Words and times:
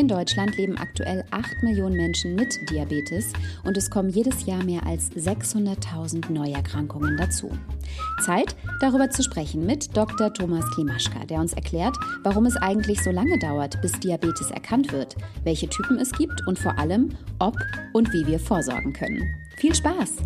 In 0.00 0.08
Deutschland 0.08 0.56
leben 0.56 0.78
aktuell 0.78 1.26
8 1.30 1.62
Millionen 1.62 1.94
Menschen 1.94 2.34
mit 2.34 2.70
Diabetes 2.70 3.34
und 3.64 3.76
es 3.76 3.90
kommen 3.90 4.08
jedes 4.08 4.46
Jahr 4.46 4.64
mehr 4.64 4.86
als 4.86 5.10
600.000 5.12 6.32
Neuerkrankungen 6.32 7.18
dazu. 7.18 7.50
Zeit, 8.24 8.56
darüber 8.80 9.10
zu 9.10 9.22
sprechen 9.22 9.66
mit 9.66 9.94
Dr. 9.94 10.32
Thomas 10.32 10.64
Klimaschka, 10.70 11.26
der 11.26 11.38
uns 11.40 11.52
erklärt, 11.52 11.94
warum 12.22 12.46
es 12.46 12.56
eigentlich 12.56 13.02
so 13.02 13.10
lange 13.10 13.38
dauert, 13.40 13.78
bis 13.82 13.92
Diabetes 14.00 14.50
erkannt 14.50 14.90
wird, 14.90 15.16
welche 15.44 15.68
Typen 15.68 15.98
es 15.98 16.12
gibt 16.12 16.46
und 16.46 16.58
vor 16.58 16.78
allem, 16.78 17.10
ob 17.38 17.56
und 17.92 18.10
wie 18.14 18.26
wir 18.26 18.40
vorsorgen 18.40 18.94
können. 18.94 19.22
Viel 19.58 19.74
Spaß! 19.74 20.16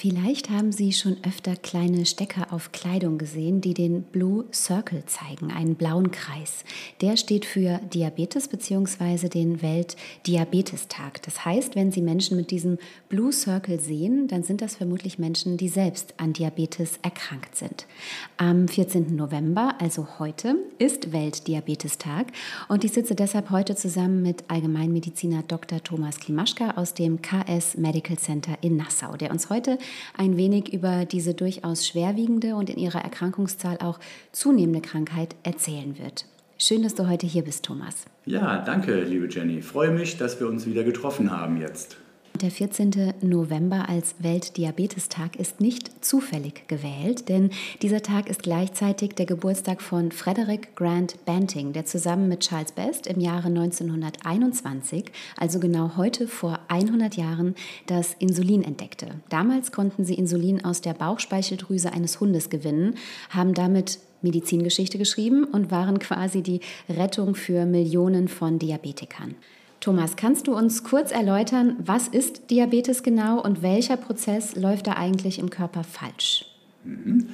Vielleicht 0.00 0.48
haben 0.48 0.70
Sie 0.70 0.92
schon 0.92 1.16
öfter 1.26 1.56
kleine 1.56 2.06
Stecker 2.06 2.52
auf 2.52 2.70
Kleidung 2.70 3.18
gesehen, 3.18 3.60
die 3.60 3.74
den 3.74 4.04
Blue 4.04 4.44
Circle 4.52 5.02
zeigen, 5.06 5.50
einen 5.50 5.74
blauen 5.74 6.12
Kreis. 6.12 6.62
Der 7.00 7.16
steht 7.16 7.44
für 7.44 7.80
Diabetes 7.92 8.46
bzw. 8.46 9.28
den 9.28 9.60
Weltdiabetestag. 9.60 11.20
Das 11.22 11.44
heißt, 11.44 11.74
wenn 11.74 11.90
Sie 11.90 12.00
Menschen 12.00 12.36
mit 12.36 12.52
diesem 12.52 12.78
Blue 13.08 13.32
Circle 13.32 13.80
sehen, 13.80 14.28
dann 14.28 14.44
sind 14.44 14.62
das 14.62 14.76
vermutlich 14.76 15.18
Menschen, 15.18 15.56
die 15.56 15.68
selbst 15.68 16.14
an 16.16 16.32
Diabetes 16.32 17.00
erkrankt 17.02 17.56
sind. 17.56 17.88
Am 18.36 18.68
14. 18.68 19.16
November, 19.16 19.74
also 19.80 20.06
heute, 20.20 20.58
ist 20.78 21.10
Weltdiabetestag 21.10 22.28
und 22.68 22.84
ich 22.84 22.92
sitze 22.92 23.16
deshalb 23.16 23.50
heute 23.50 23.74
zusammen 23.74 24.22
mit 24.22 24.44
Allgemeinmediziner 24.46 25.42
Dr. 25.42 25.82
Thomas 25.82 26.20
Klimaschka 26.20 26.74
aus 26.76 26.94
dem 26.94 27.20
KS 27.20 27.76
Medical 27.76 28.16
Center 28.16 28.56
in 28.60 28.76
Nassau, 28.76 29.16
der 29.16 29.32
uns 29.32 29.50
heute 29.50 29.76
ein 30.16 30.36
wenig 30.36 30.72
über 30.72 31.04
diese 31.04 31.34
durchaus 31.34 31.86
schwerwiegende 31.86 32.54
und 32.54 32.70
in 32.70 32.78
ihrer 32.78 33.00
Erkrankungszahl 33.00 33.78
auch 33.78 33.98
zunehmende 34.32 34.80
Krankheit 34.80 35.34
erzählen 35.42 35.98
wird. 35.98 36.26
Schön, 36.58 36.82
dass 36.82 36.94
du 36.94 37.08
heute 37.08 37.26
hier 37.26 37.42
bist, 37.42 37.64
Thomas. 37.64 38.06
Ja, 38.26 38.58
danke, 38.58 39.02
liebe 39.02 39.28
Jenny. 39.28 39.62
Freue 39.62 39.90
mich, 39.90 40.18
dass 40.18 40.40
wir 40.40 40.48
uns 40.48 40.66
wieder 40.66 40.82
getroffen 40.82 41.30
haben 41.30 41.60
jetzt. 41.60 41.98
Der 42.40 42.52
14. 42.52 43.14
November 43.20 43.88
als 43.88 44.14
Weltdiabetestag 44.20 45.34
ist 45.36 45.60
nicht 45.60 46.04
zufällig 46.04 46.68
gewählt, 46.68 47.28
denn 47.28 47.50
dieser 47.82 48.00
Tag 48.00 48.30
ist 48.30 48.44
gleichzeitig 48.44 49.14
der 49.14 49.26
Geburtstag 49.26 49.82
von 49.82 50.12
Frederick 50.12 50.76
Grant 50.76 51.24
Banting, 51.24 51.72
der 51.72 51.84
zusammen 51.84 52.28
mit 52.28 52.40
Charles 52.40 52.70
Best 52.70 53.08
im 53.08 53.18
Jahre 53.18 53.48
1921, 53.48 55.06
also 55.36 55.58
genau 55.58 55.96
heute 55.96 56.28
vor 56.28 56.60
100 56.68 57.16
Jahren, 57.16 57.56
das 57.86 58.14
Insulin 58.20 58.62
entdeckte. 58.62 59.08
Damals 59.30 59.72
konnten 59.72 60.04
sie 60.04 60.14
Insulin 60.14 60.64
aus 60.64 60.80
der 60.80 60.94
Bauchspeicheldrüse 60.94 61.92
eines 61.92 62.20
Hundes 62.20 62.50
gewinnen, 62.50 62.94
haben 63.30 63.52
damit 63.52 63.98
Medizingeschichte 64.22 64.96
geschrieben 64.96 65.42
und 65.42 65.72
waren 65.72 65.98
quasi 65.98 66.42
die 66.42 66.60
Rettung 66.88 67.34
für 67.34 67.66
Millionen 67.66 68.28
von 68.28 68.60
Diabetikern. 68.60 69.34
Thomas, 69.80 70.16
kannst 70.16 70.48
du 70.48 70.56
uns 70.56 70.82
kurz 70.82 71.12
erläutern, 71.12 71.76
was 71.78 72.08
ist 72.08 72.50
Diabetes 72.50 73.02
genau 73.02 73.40
und 73.40 73.62
welcher 73.62 73.96
Prozess 73.96 74.56
läuft 74.56 74.88
da 74.88 74.94
eigentlich 74.94 75.38
im 75.38 75.50
Körper 75.50 75.84
falsch? 75.84 76.46
Mhm. 76.84 77.28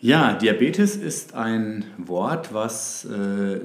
Ja, 0.00 0.34
Diabetes 0.34 0.96
ist 0.96 1.34
ein 1.34 1.84
Wort, 1.98 2.54
was 2.54 3.04
äh, 3.04 3.60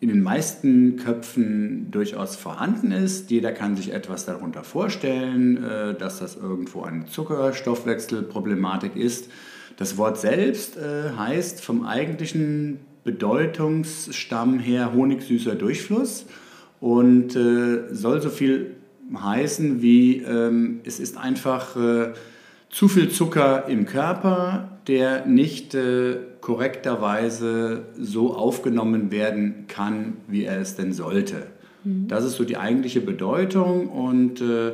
in 0.00 0.08
den 0.08 0.22
meisten 0.22 0.96
Köpfen 0.96 1.90
durchaus 1.90 2.36
vorhanden 2.36 2.92
ist. 2.92 3.30
Jeder 3.30 3.52
kann 3.52 3.76
sich 3.76 3.92
etwas 3.92 4.26
darunter 4.26 4.64
vorstellen, 4.64 5.62
äh, 5.62 5.94
dass 5.94 6.18
das 6.18 6.36
irgendwo 6.36 6.82
eine 6.82 7.06
Zuckerstoffwechselproblematik 7.06 8.96
ist. 8.96 9.30
Das 9.76 9.96
Wort 9.96 10.18
selbst 10.18 10.76
äh, 10.76 11.10
heißt 11.16 11.60
vom 11.60 11.86
eigentlichen 11.86 12.80
Bedeutungsstamm 13.02 14.58
her 14.58 14.92
honigsüßer 14.92 15.54
Durchfluss 15.54 16.26
und 16.84 17.34
äh, 17.34 17.94
soll 17.94 18.20
so 18.20 18.28
viel 18.28 18.76
heißen 19.16 19.80
wie 19.80 20.18
ähm, 20.18 20.80
es 20.84 21.00
ist 21.00 21.16
einfach 21.16 21.76
äh, 21.76 22.12
zu 22.68 22.88
viel 22.88 23.08
Zucker 23.08 23.68
im 23.68 23.86
Körper, 23.86 24.80
der 24.86 25.24
nicht 25.24 25.74
äh, 25.74 26.18
korrekterweise 26.42 27.86
so 27.98 28.34
aufgenommen 28.34 29.10
werden 29.10 29.64
kann, 29.66 30.18
wie 30.28 30.44
er 30.44 30.60
es 30.60 30.76
denn 30.76 30.92
sollte. 30.92 31.46
Mhm. 31.84 32.06
Das 32.08 32.22
ist 32.22 32.34
so 32.34 32.44
die 32.44 32.58
eigentliche 32.58 33.00
Bedeutung 33.00 33.88
und 33.88 34.42
äh, 34.42 34.72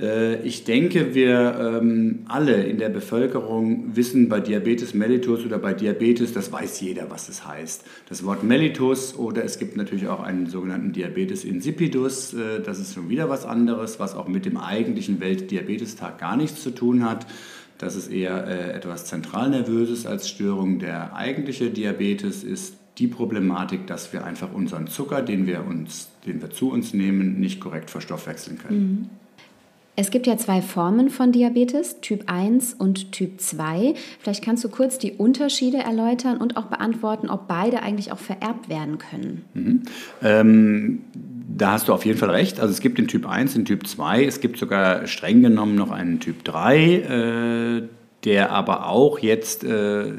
ich 0.00 0.62
denke, 0.62 1.16
wir 1.16 1.80
ähm, 1.80 2.20
alle 2.28 2.62
in 2.62 2.78
der 2.78 2.88
Bevölkerung 2.88 3.96
wissen 3.96 4.28
bei 4.28 4.38
Diabetes 4.38 4.94
mellitus 4.94 5.44
oder 5.44 5.58
bei 5.58 5.74
Diabetes, 5.74 6.32
das 6.32 6.52
weiß 6.52 6.80
jeder, 6.82 7.10
was 7.10 7.28
es 7.28 7.44
heißt. 7.44 7.84
Das 8.08 8.24
Wort 8.24 8.44
mellitus 8.44 9.16
oder 9.16 9.42
es 9.42 9.58
gibt 9.58 9.76
natürlich 9.76 10.06
auch 10.06 10.22
einen 10.22 10.46
sogenannten 10.46 10.92
Diabetes 10.92 11.44
insipidus, 11.44 12.32
äh, 12.32 12.60
das 12.64 12.78
ist 12.78 12.94
schon 12.94 13.08
wieder 13.08 13.28
was 13.28 13.44
anderes, 13.44 13.98
was 13.98 14.14
auch 14.14 14.28
mit 14.28 14.46
dem 14.46 14.56
eigentlichen 14.56 15.18
Weltdiabetestag 15.18 16.18
gar 16.18 16.36
nichts 16.36 16.62
zu 16.62 16.70
tun 16.70 17.04
hat. 17.04 17.26
Das 17.78 17.96
ist 17.96 18.08
eher 18.08 18.46
äh, 18.46 18.72
etwas 18.74 19.06
zentralnervöses 19.06 20.06
als 20.06 20.28
Störung. 20.28 20.78
Der 20.78 21.16
eigentliche 21.16 21.70
Diabetes 21.70 22.44
ist 22.44 22.76
die 22.98 23.08
Problematik, 23.08 23.88
dass 23.88 24.12
wir 24.12 24.24
einfach 24.24 24.52
unseren 24.52 24.86
Zucker, 24.86 25.22
den 25.22 25.48
wir, 25.48 25.64
uns, 25.66 26.10
den 26.24 26.40
wir 26.40 26.50
zu 26.50 26.70
uns 26.70 26.94
nehmen, 26.94 27.40
nicht 27.40 27.60
korrekt 27.60 27.90
verstoffwechseln 27.90 28.58
können. 28.58 28.80
Mhm. 28.80 29.27
Es 30.00 30.12
gibt 30.12 30.28
ja 30.28 30.36
zwei 30.36 30.62
Formen 30.62 31.10
von 31.10 31.32
Diabetes, 31.32 32.00
Typ 32.00 32.22
1 32.28 32.74
und 32.74 33.10
Typ 33.10 33.40
2. 33.40 33.94
Vielleicht 34.20 34.44
kannst 34.44 34.62
du 34.62 34.68
kurz 34.68 34.98
die 34.98 35.10
Unterschiede 35.10 35.78
erläutern 35.78 36.36
und 36.36 36.56
auch 36.56 36.66
beantworten, 36.66 37.28
ob 37.28 37.48
beide 37.48 37.82
eigentlich 37.82 38.12
auch 38.12 38.18
vererbt 38.18 38.68
werden 38.68 38.98
können. 38.98 39.44
Mhm. 39.54 39.82
Ähm, 40.22 41.00
da 41.48 41.72
hast 41.72 41.88
du 41.88 41.94
auf 41.94 42.06
jeden 42.06 42.16
Fall 42.16 42.30
recht. 42.30 42.60
Also 42.60 42.70
es 42.72 42.78
gibt 42.78 42.98
den 42.98 43.08
Typ 43.08 43.28
1, 43.28 43.54
den 43.54 43.64
Typ 43.64 43.88
2. 43.88 44.24
Es 44.24 44.40
gibt 44.40 44.60
sogar 44.60 45.08
streng 45.08 45.42
genommen 45.42 45.74
noch 45.74 45.90
einen 45.90 46.20
Typ 46.20 46.44
3. 46.44 47.80
Äh, 47.80 47.88
der 48.24 48.52
aber 48.52 48.88
auch 48.88 49.18
jetzt 49.18 49.64
äh, 49.64 50.12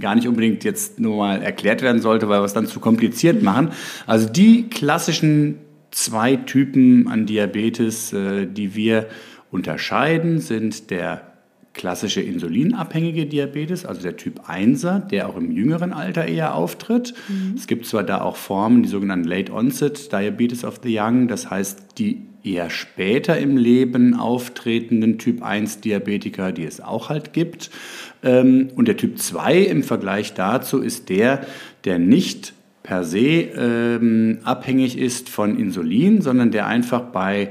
gar 0.00 0.14
nicht 0.16 0.26
unbedingt 0.26 0.64
jetzt 0.64 0.98
nur 0.98 1.18
mal 1.18 1.42
erklärt 1.42 1.82
werden 1.82 2.00
sollte, 2.00 2.28
weil 2.28 2.40
wir 2.40 2.44
es 2.44 2.52
dann 2.52 2.66
zu 2.66 2.80
kompliziert 2.80 3.42
machen. 3.42 3.70
Also 4.06 4.28
die 4.28 4.68
klassischen 4.68 5.58
zwei 5.94 6.36
Typen 6.36 7.08
an 7.08 7.26
Diabetes, 7.26 8.12
äh, 8.12 8.46
die 8.46 8.74
wir 8.74 9.06
unterscheiden, 9.50 10.40
sind 10.40 10.90
der 10.90 11.34
klassische 11.72 12.20
insulinabhängige 12.20 13.26
Diabetes, 13.26 13.84
also 13.84 14.00
der 14.00 14.16
Typ 14.16 14.48
1er, 14.48 15.00
der 15.00 15.28
auch 15.28 15.36
im 15.36 15.50
jüngeren 15.50 15.92
Alter 15.92 16.24
eher 16.24 16.54
auftritt. 16.54 17.14
Mhm. 17.28 17.54
Es 17.56 17.66
gibt 17.66 17.86
zwar 17.86 18.04
da 18.04 18.20
auch 18.20 18.36
Formen, 18.36 18.84
die 18.84 18.88
sogenannten 18.88 19.26
Late 19.26 19.52
Onset 19.52 20.12
Diabetes 20.12 20.64
of 20.64 20.80
the 20.82 20.98
Young, 20.98 21.26
das 21.26 21.50
heißt 21.50 21.98
die 21.98 22.22
eher 22.44 22.70
später 22.70 23.38
im 23.38 23.56
Leben 23.56 24.14
auftretenden 24.14 25.18
Typ 25.18 25.42
1 25.42 25.80
Diabetiker, 25.80 26.52
die 26.52 26.64
es 26.64 26.80
auch 26.80 27.08
halt 27.08 27.32
gibt. 27.32 27.70
Ähm, 28.22 28.68
und 28.76 28.86
der 28.86 28.96
Typ 28.96 29.18
2 29.18 29.58
im 29.58 29.82
Vergleich 29.82 30.34
dazu 30.34 30.80
ist 30.80 31.08
der, 31.08 31.44
der 31.84 31.98
nicht 31.98 32.52
per 32.84 33.02
se 33.02 33.48
ähm, 33.56 34.38
abhängig 34.44 34.96
ist 34.96 35.28
von 35.28 35.58
Insulin, 35.58 36.20
sondern 36.20 36.52
der 36.52 36.68
einfach 36.68 37.00
bei 37.00 37.50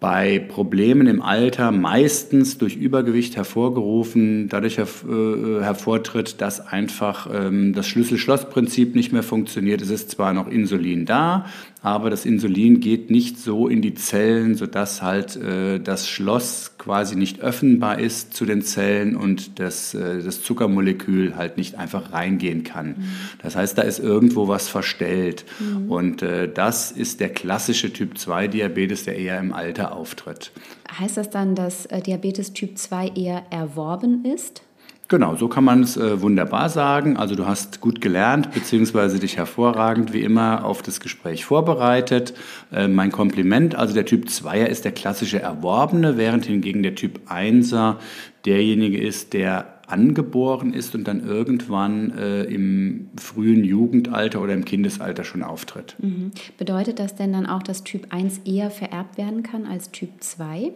bei 0.00 0.38
Problemen 0.38 1.08
im 1.08 1.22
Alter 1.22 1.72
meistens 1.72 2.56
durch 2.56 2.76
Übergewicht 2.76 3.36
hervorgerufen, 3.36 4.48
dadurch 4.48 4.78
herv 4.78 5.04
äh, 5.08 5.60
hervortritt, 5.60 6.40
dass 6.40 6.64
einfach 6.64 7.28
ähm, 7.32 7.72
das 7.72 7.88
Schlüssel-Schloss-Prinzip 7.88 8.94
nicht 8.94 9.12
mehr 9.12 9.24
funktioniert. 9.24 9.82
Es 9.82 9.90
ist 9.90 10.12
zwar 10.12 10.32
noch 10.32 10.46
Insulin 10.46 11.04
da, 11.04 11.46
aber 11.80 12.10
das 12.10 12.26
Insulin 12.26 12.80
geht 12.80 13.10
nicht 13.10 13.38
so 13.38 13.68
in 13.68 13.82
die 13.82 13.94
Zellen, 13.94 14.56
sodass 14.56 15.00
halt 15.00 15.36
äh, 15.36 15.78
das 15.78 16.08
Schloss 16.08 16.72
quasi 16.76 17.14
nicht 17.14 17.40
öffnbar 17.40 18.00
ist 18.00 18.34
zu 18.34 18.44
den 18.46 18.62
Zellen 18.62 19.14
und 19.14 19.60
das, 19.60 19.94
äh, 19.94 20.22
das 20.22 20.42
Zuckermolekül 20.42 21.36
halt 21.36 21.56
nicht 21.56 21.76
einfach 21.76 22.12
reingehen 22.12 22.64
kann. 22.64 22.88
Mhm. 22.88 23.04
Das 23.42 23.54
heißt, 23.54 23.78
da 23.78 23.82
ist 23.82 24.00
irgendwo 24.00 24.48
was 24.48 24.68
verstellt. 24.68 25.44
Mhm. 25.60 25.90
Und 25.90 26.22
äh, 26.22 26.52
das 26.52 26.90
ist 26.90 27.20
der 27.20 27.28
klassische 27.28 27.92
Typ-2-Diabetes, 27.92 29.04
der 29.04 29.16
eher 29.16 29.38
im 29.38 29.52
Alter 29.52 29.94
auftritt. 29.94 30.50
Heißt 30.98 31.16
das 31.16 31.30
dann, 31.30 31.54
dass 31.54 31.86
äh, 31.86 32.00
Diabetes 32.00 32.52
Typ 32.54 32.76
2 32.76 33.08
eher 33.14 33.44
erworben 33.50 34.24
ist? 34.24 34.62
Genau, 35.08 35.36
so 35.36 35.48
kann 35.48 35.64
man 35.64 35.82
es 35.82 35.96
äh, 35.96 36.20
wunderbar 36.20 36.68
sagen. 36.68 37.16
Also 37.16 37.34
du 37.34 37.46
hast 37.46 37.80
gut 37.80 38.02
gelernt, 38.02 38.52
beziehungsweise 38.52 39.18
dich 39.18 39.38
hervorragend 39.38 40.12
wie 40.12 40.20
immer 40.20 40.66
auf 40.66 40.82
das 40.82 41.00
Gespräch 41.00 41.46
vorbereitet. 41.46 42.34
Äh, 42.70 42.88
mein 42.88 43.10
Kompliment, 43.10 43.74
also 43.74 43.94
der 43.94 44.04
Typ 44.04 44.26
2er 44.26 44.66
ist 44.66 44.84
der 44.84 44.92
klassische 44.92 45.40
Erworbene, 45.40 46.18
während 46.18 46.44
hingegen 46.44 46.82
der 46.82 46.94
Typ 46.94 47.20
1er 47.30 47.96
derjenige 48.44 48.98
ist, 48.98 49.32
der 49.32 49.78
angeboren 49.86 50.74
ist 50.74 50.94
und 50.94 51.08
dann 51.08 51.26
irgendwann 51.26 52.10
äh, 52.10 52.42
im 52.44 53.08
frühen 53.18 53.64
Jugendalter 53.64 54.42
oder 54.42 54.52
im 54.52 54.66
Kindesalter 54.66 55.24
schon 55.24 55.42
auftritt. 55.42 55.96
Mhm. 55.98 56.32
Bedeutet 56.58 56.98
das 56.98 57.16
denn 57.16 57.32
dann 57.32 57.46
auch, 57.46 57.62
dass 57.62 57.84
Typ 57.84 58.08
1 58.10 58.42
eher 58.44 58.70
vererbt 58.70 59.16
werden 59.16 59.42
kann 59.42 59.64
als 59.64 59.90
Typ 59.90 60.10
2? 60.20 60.72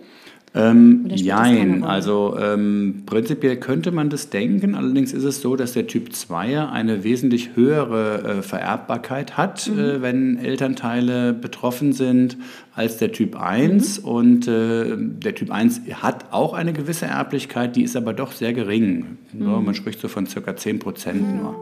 Ähm, 0.54 1.06
jein, 1.08 1.82
also 1.82 2.36
ähm, 2.38 3.04
prinzipiell 3.06 3.56
könnte 3.56 3.90
man 3.90 4.10
das 4.10 4.28
denken, 4.28 4.74
allerdings 4.74 5.14
ist 5.14 5.24
es 5.24 5.40
so, 5.40 5.56
dass 5.56 5.72
der 5.72 5.86
Typ 5.86 6.12
2 6.12 6.68
eine 6.68 7.04
wesentlich 7.04 7.56
höhere 7.56 8.22
äh, 8.22 8.42
Vererbbarkeit 8.42 9.38
hat, 9.38 9.70
mhm. 9.72 9.78
äh, 9.78 10.02
wenn 10.02 10.36
Elternteile 10.36 11.32
betroffen 11.32 11.94
sind, 11.94 12.36
als 12.74 12.98
der 12.98 13.12
Typ 13.12 13.40
1. 13.40 14.02
Mhm. 14.02 14.08
Und 14.08 14.48
äh, 14.48 14.94
der 14.98 15.34
Typ 15.34 15.50
1 15.50 15.82
hat 16.02 16.26
auch 16.32 16.52
eine 16.52 16.74
gewisse 16.74 17.06
Erblichkeit, 17.06 17.74
die 17.74 17.82
ist 17.82 17.96
aber 17.96 18.12
doch 18.12 18.32
sehr 18.32 18.52
gering. 18.52 19.16
Mhm. 19.32 19.46
Ja, 19.46 19.58
man 19.58 19.74
spricht 19.74 20.00
so 20.00 20.08
von 20.08 20.26
circa 20.26 20.54
10 20.54 20.80
Prozent 20.80 21.22
nur. 21.34 21.56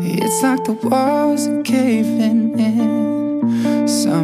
It's 0.00 0.42
like 0.42 0.64
the 0.66 0.76
walls 0.88 1.48
are 1.48 1.62
caving 1.64 2.56
in. 2.56 3.23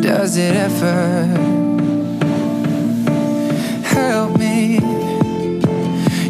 does 0.00 0.36
it 0.36 0.56
ever 0.56 1.26
help 3.84 4.38
me? 4.38 4.78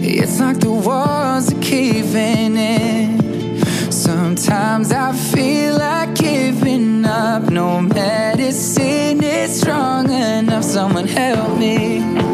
It's 0.03 0.41
like 0.41 0.59
the 0.59 0.73
walls 0.73 1.53
are 1.53 1.61
caving 1.61 2.57
in. 2.57 3.63
Sometimes 3.91 4.93
I 4.93 5.13
feel 5.13 5.79
like 5.79 6.15
giving 6.15 7.05
up. 7.05 7.45
No 7.45 7.81
medicine 7.81 9.23
is 9.23 9.61
strong 9.61 10.11
enough. 10.11 10.65
Someone 10.65 11.07
help 11.07 11.57
me. 11.59 12.30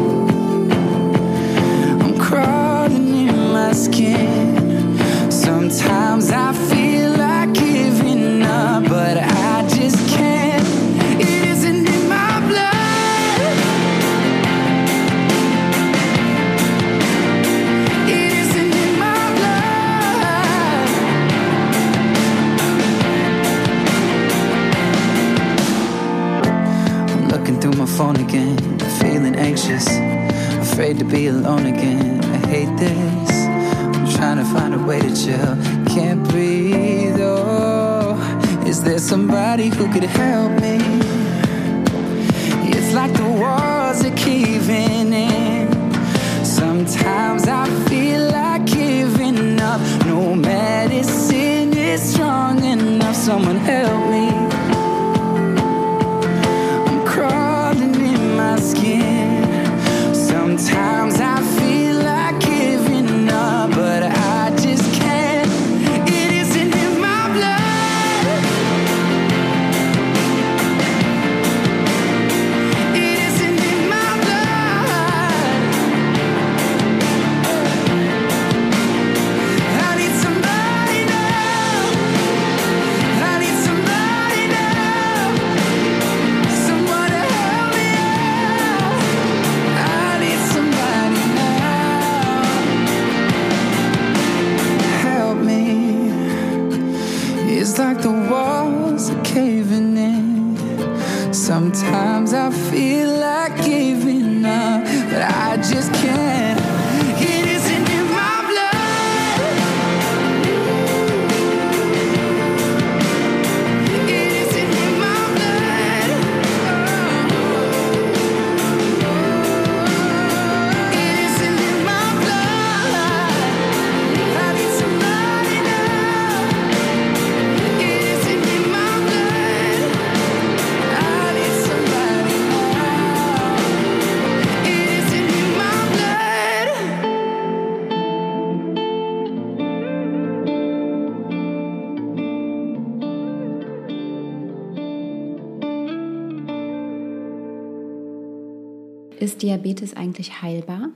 Ist 149.37 149.43
Diabetes 149.43 149.95
eigentlich 149.95 150.41
heilbar? 150.41 150.89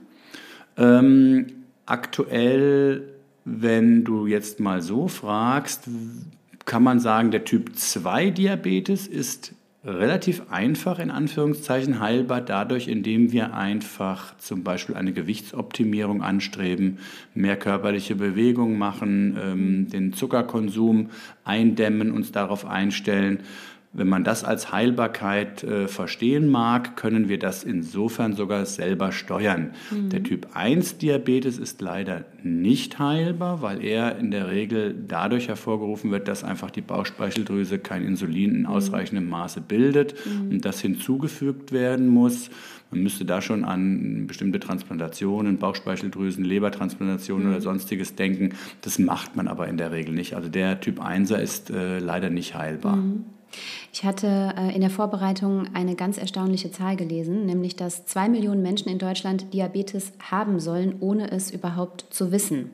Ähm, 0.76 1.46
aktuell, 1.86 3.04
wenn 3.44 4.02
du 4.02 4.26
jetzt 4.26 4.58
mal 4.58 4.82
so 4.82 5.06
fragst, 5.06 5.88
kann 6.64 6.82
man 6.82 6.98
sagen, 6.98 7.30
der 7.30 7.44
Typ 7.44 7.76
2 7.76 8.30
Diabetes 8.30 9.06
ist 9.06 9.54
relativ 9.84 10.50
einfach 10.50 10.98
in 10.98 11.12
Anführungszeichen 11.12 12.00
heilbar, 12.00 12.40
dadurch, 12.40 12.88
indem 12.88 13.30
wir 13.30 13.54
einfach 13.54 14.36
zum 14.38 14.64
Beispiel 14.64 14.96
eine 14.96 15.12
Gewichtsoptimierung 15.12 16.20
anstreben, 16.20 16.98
mehr 17.36 17.56
körperliche 17.56 18.16
Bewegung 18.16 18.76
machen, 18.76 19.38
ähm, 19.40 19.88
den 19.88 20.14
Zuckerkonsum 20.14 21.10
eindämmen, 21.44 22.10
uns 22.10 22.32
darauf 22.32 22.66
einstellen. 22.66 23.38
Wenn 23.94 24.08
man 24.08 24.24
das 24.24 24.42
als 24.42 24.72
Heilbarkeit 24.72 25.62
äh, 25.64 25.86
verstehen 25.86 26.48
mag, 26.48 26.96
können 26.96 27.28
wir 27.28 27.38
das 27.38 27.62
insofern 27.62 28.32
sogar 28.32 28.64
selber 28.64 29.12
steuern. 29.12 29.72
Mhm. 29.90 30.08
Der 30.08 30.22
Typ 30.22 30.48
1 30.54 30.96
Diabetes 30.96 31.58
ist 31.58 31.82
leider 31.82 32.24
nicht 32.42 32.98
heilbar, 32.98 33.60
weil 33.60 33.84
er 33.84 34.18
in 34.18 34.30
der 34.30 34.48
Regel 34.48 34.94
dadurch 35.06 35.48
hervorgerufen 35.48 36.10
wird, 36.10 36.26
dass 36.26 36.42
einfach 36.42 36.70
die 36.70 36.80
Bauchspeicheldrüse 36.80 37.78
kein 37.78 38.02
Insulin 38.02 38.54
in 38.54 38.60
mhm. 38.60 38.66
ausreichendem 38.66 39.28
Maße 39.28 39.60
bildet 39.60 40.14
mhm. 40.24 40.52
und 40.52 40.64
das 40.64 40.80
hinzugefügt 40.80 41.72
werden 41.72 42.08
muss. 42.08 42.48
Man 42.90 43.02
müsste 43.02 43.26
da 43.26 43.42
schon 43.42 43.64
an 43.64 44.26
bestimmte 44.26 44.58
Transplantationen, 44.58 45.58
Bauchspeicheldrüsen, 45.58 46.44
Lebertransplantationen 46.44 47.46
mhm. 47.46 47.52
oder 47.52 47.60
sonstiges 47.60 48.14
denken. 48.14 48.54
Das 48.80 48.98
macht 48.98 49.36
man 49.36 49.48
aber 49.48 49.68
in 49.68 49.76
der 49.76 49.92
Regel 49.92 50.14
nicht. 50.14 50.34
Also 50.34 50.48
der 50.48 50.80
Typ 50.80 50.98
1er 50.98 51.36
ist 51.36 51.70
äh, 51.70 51.98
leider 51.98 52.30
nicht 52.30 52.54
heilbar. 52.54 52.96
Mhm. 52.96 53.24
Ich 53.92 54.04
hatte 54.04 54.54
äh, 54.56 54.74
in 54.74 54.80
der 54.80 54.90
Vorbereitung 54.90 55.64
eine 55.74 55.94
ganz 55.94 56.18
erstaunliche 56.18 56.70
Zahl 56.70 56.96
gelesen, 56.96 57.46
nämlich 57.46 57.76
dass 57.76 58.06
zwei 58.06 58.28
Millionen 58.28 58.62
Menschen 58.62 58.88
in 58.88 58.98
Deutschland 58.98 59.52
Diabetes 59.52 60.12
haben 60.30 60.60
sollen, 60.60 60.96
ohne 61.00 61.30
es 61.30 61.50
überhaupt 61.50 62.06
zu 62.10 62.32
wissen. 62.32 62.70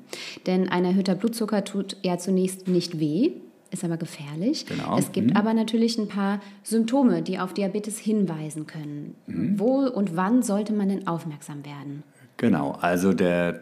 Denn 0.47 0.68
ein 0.68 0.85
erhöhter 0.85 1.14
Blutzucker 1.14 1.64
tut 1.64 1.97
ja 2.02 2.18
zunächst 2.18 2.68
nicht 2.68 3.00
weh, 3.00 3.32
ist 3.70 3.85
aber 3.85 3.97
gefährlich. 3.97 4.66
Genau. 4.66 4.99
Es 4.99 5.12
gibt 5.12 5.30
mhm. 5.30 5.37
aber 5.37 5.54
natürlich 5.54 5.99
ein 5.99 6.08
paar 6.08 6.40
Symptome, 6.62 7.23
die 7.23 7.38
auf 7.38 7.52
Diabetes 7.52 7.99
hinweisen 7.99 8.66
können. 8.66 9.14
Mhm. 9.26 9.58
Wo 9.58 9.87
und 9.87 10.16
wann 10.16 10.42
sollte 10.42 10.73
man 10.73 10.88
denn 10.88 11.06
aufmerksam 11.06 11.64
werden? 11.64 12.02
Genau, 12.37 12.78
also 12.80 13.12
der 13.12 13.61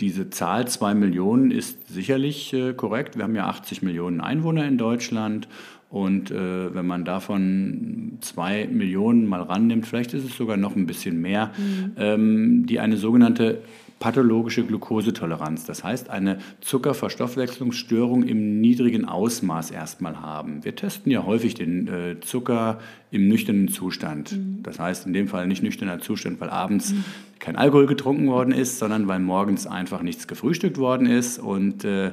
diese 0.00 0.30
Zahl 0.30 0.66
2 0.66 0.94
Millionen 0.94 1.50
ist 1.50 1.88
sicherlich 1.88 2.52
äh, 2.52 2.72
korrekt. 2.72 3.16
Wir 3.16 3.24
haben 3.24 3.36
ja 3.36 3.46
80 3.46 3.82
Millionen 3.82 4.20
Einwohner 4.20 4.66
in 4.66 4.78
Deutschland 4.78 5.48
und 5.92 6.30
äh, 6.30 6.74
wenn 6.74 6.86
man 6.86 7.04
davon 7.04 8.16
zwei 8.22 8.66
Millionen 8.66 9.26
mal 9.26 9.42
rannimmt, 9.42 9.86
vielleicht 9.86 10.14
ist 10.14 10.24
es 10.24 10.34
sogar 10.34 10.56
noch 10.56 10.74
ein 10.74 10.86
bisschen 10.86 11.20
mehr, 11.20 11.52
mhm. 11.58 11.92
ähm, 11.98 12.66
die 12.66 12.80
eine 12.80 12.96
sogenannte 12.96 13.58
pathologische 14.00 14.64
Glukosetoleranz, 14.64 15.66
das 15.66 15.84
heißt 15.84 16.08
eine 16.08 16.38
Zuckerverstoffwechslungsstörung 16.62 18.22
im 18.24 18.60
niedrigen 18.62 19.04
Ausmaß 19.04 19.70
erstmal 19.70 20.22
haben. 20.22 20.64
Wir 20.64 20.74
testen 20.74 21.12
ja 21.12 21.26
häufig 21.26 21.54
den 21.54 21.86
äh, 21.88 22.18
Zucker 22.20 22.80
im 23.10 23.28
nüchternen 23.28 23.68
Zustand. 23.68 24.32
Mhm. 24.32 24.62
Das 24.62 24.80
heißt 24.80 25.06
in 25.06 25.12
dem 25.12 25.28
Fall 25.28 25.46
nicht 25.46 25.62
nüchterner 25.62 26.00
Zustand, 26.00 26.40
weil 26.40 26.48
abends 26.48 26.94
mhm. 26.94 27.04
kein 27.38 27.54
Alkohol 27.54 27.86
getrunken 27.86 28.28
worden 28.28 28.54
ist, 28.54 28.78
sondern 28.78 29.08
weil 29.08 29.20
morgens 29.20 29.66
einfach 29.66 30.02
nichts 30.02 30.26
gefrühstückt 30.26 30.78
worden 30.78 31.06
ist 31.06 31.38
und 31.38 31.84
äh, 31.84 32.12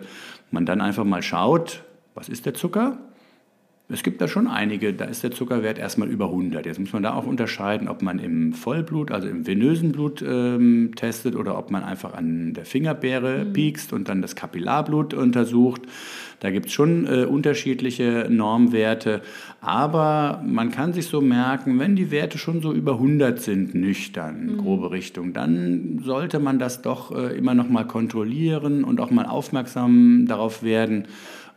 man 0.51 0.65
dann 0.65 0.81
einfach 0.81 1.05
mal 1.05 1.23
schaut, 1.23 1.81
was 2.13 2.27
ist 2.27 2.45
der 2.45 2.53
Zucker? 2.53 2.97
Es 3.91 4.03
gibt 4.03 4.21
da 4.21 4.27
schon 4.27 4.47
einige, 4.47 4.93
da 4.93 5.05
ist 5.05 5.23
der 5.23 5.31
Zuckerwert 5.31 5.79
erstmal 5.79 6.09
über 6.09 6.25
100. 6.25 6.63
Jetzt 6.67 6.77
muss 6.77 6.93
man 6.93 7.01
da 7.01 7.15
auch 7.15 7.25
unterscheiden, 7.25 7.87
ob 7.87 8.03
man 8.03 8.19
im 8.19 8.53
Vollblut, 8.53 9.09
also 9.09 9.27
im 9.27 9.47
venösen 9.47 9.91
Blut 9.91 10.21
ähm, 10.21 10.91
testet 10.95 11.35
oder 11.35 11.57
ob 11.57 11.71
man 11.71 11.83
einfach 11.83 12.13
an 12.13 12.53
der 12.53 12.65
Fingerbeere 12.65 13.45
mhm. 13.45 13.53
piekst 13.53 13.91
und 13.91 14.07
dann 14.07 14.21
das 14.21 14.35
Kapillarblut 14.35 15.15
untersucht. 15.15 15.81
Da 16.39 16.51
gibt 16.51 16.67
es 16.67 16.71
schon 16.71 17.07
äh, 17.07 17.25
unterschiedliche 17.25 18.27
Normwerte, 18.29 19.21
aber 19.59 20.43
man 20.45 20.69
kann 20.69 20.93
sich 20.93 21.07
so 21.07 21.19
merken, 21.19 21.79
wenn 21.79 21.95
die 21.95 22.11
Werte 22.11 22.37
schon 22.37 22.61
so 22.61 22.71
über 22.71 22.93
100 22.93 23.41
sind, 23.41 23.73
nüchtern, 23.73 24.45
mhm. 24.45 24.57
grobe 24.57 24.91
Richtung, 24.91 25.33
dann 25.33 25.99
sollte 26.03 26.37
man 26.37 26.59
das 26.59 26.83
doch 26.83 27.11
äh, 27.11 27.35
immer 27.35 27.55
noch 27.55 27.69
mal 27.69 27.87
kontrollieren 27.87 28.83
und 28.83 29.01
auch 29.01 29.09
mal 29.09 29.25
aufmerksam 29.25 30.27
darauf 30.27 30.61
werden, 30.61 31.07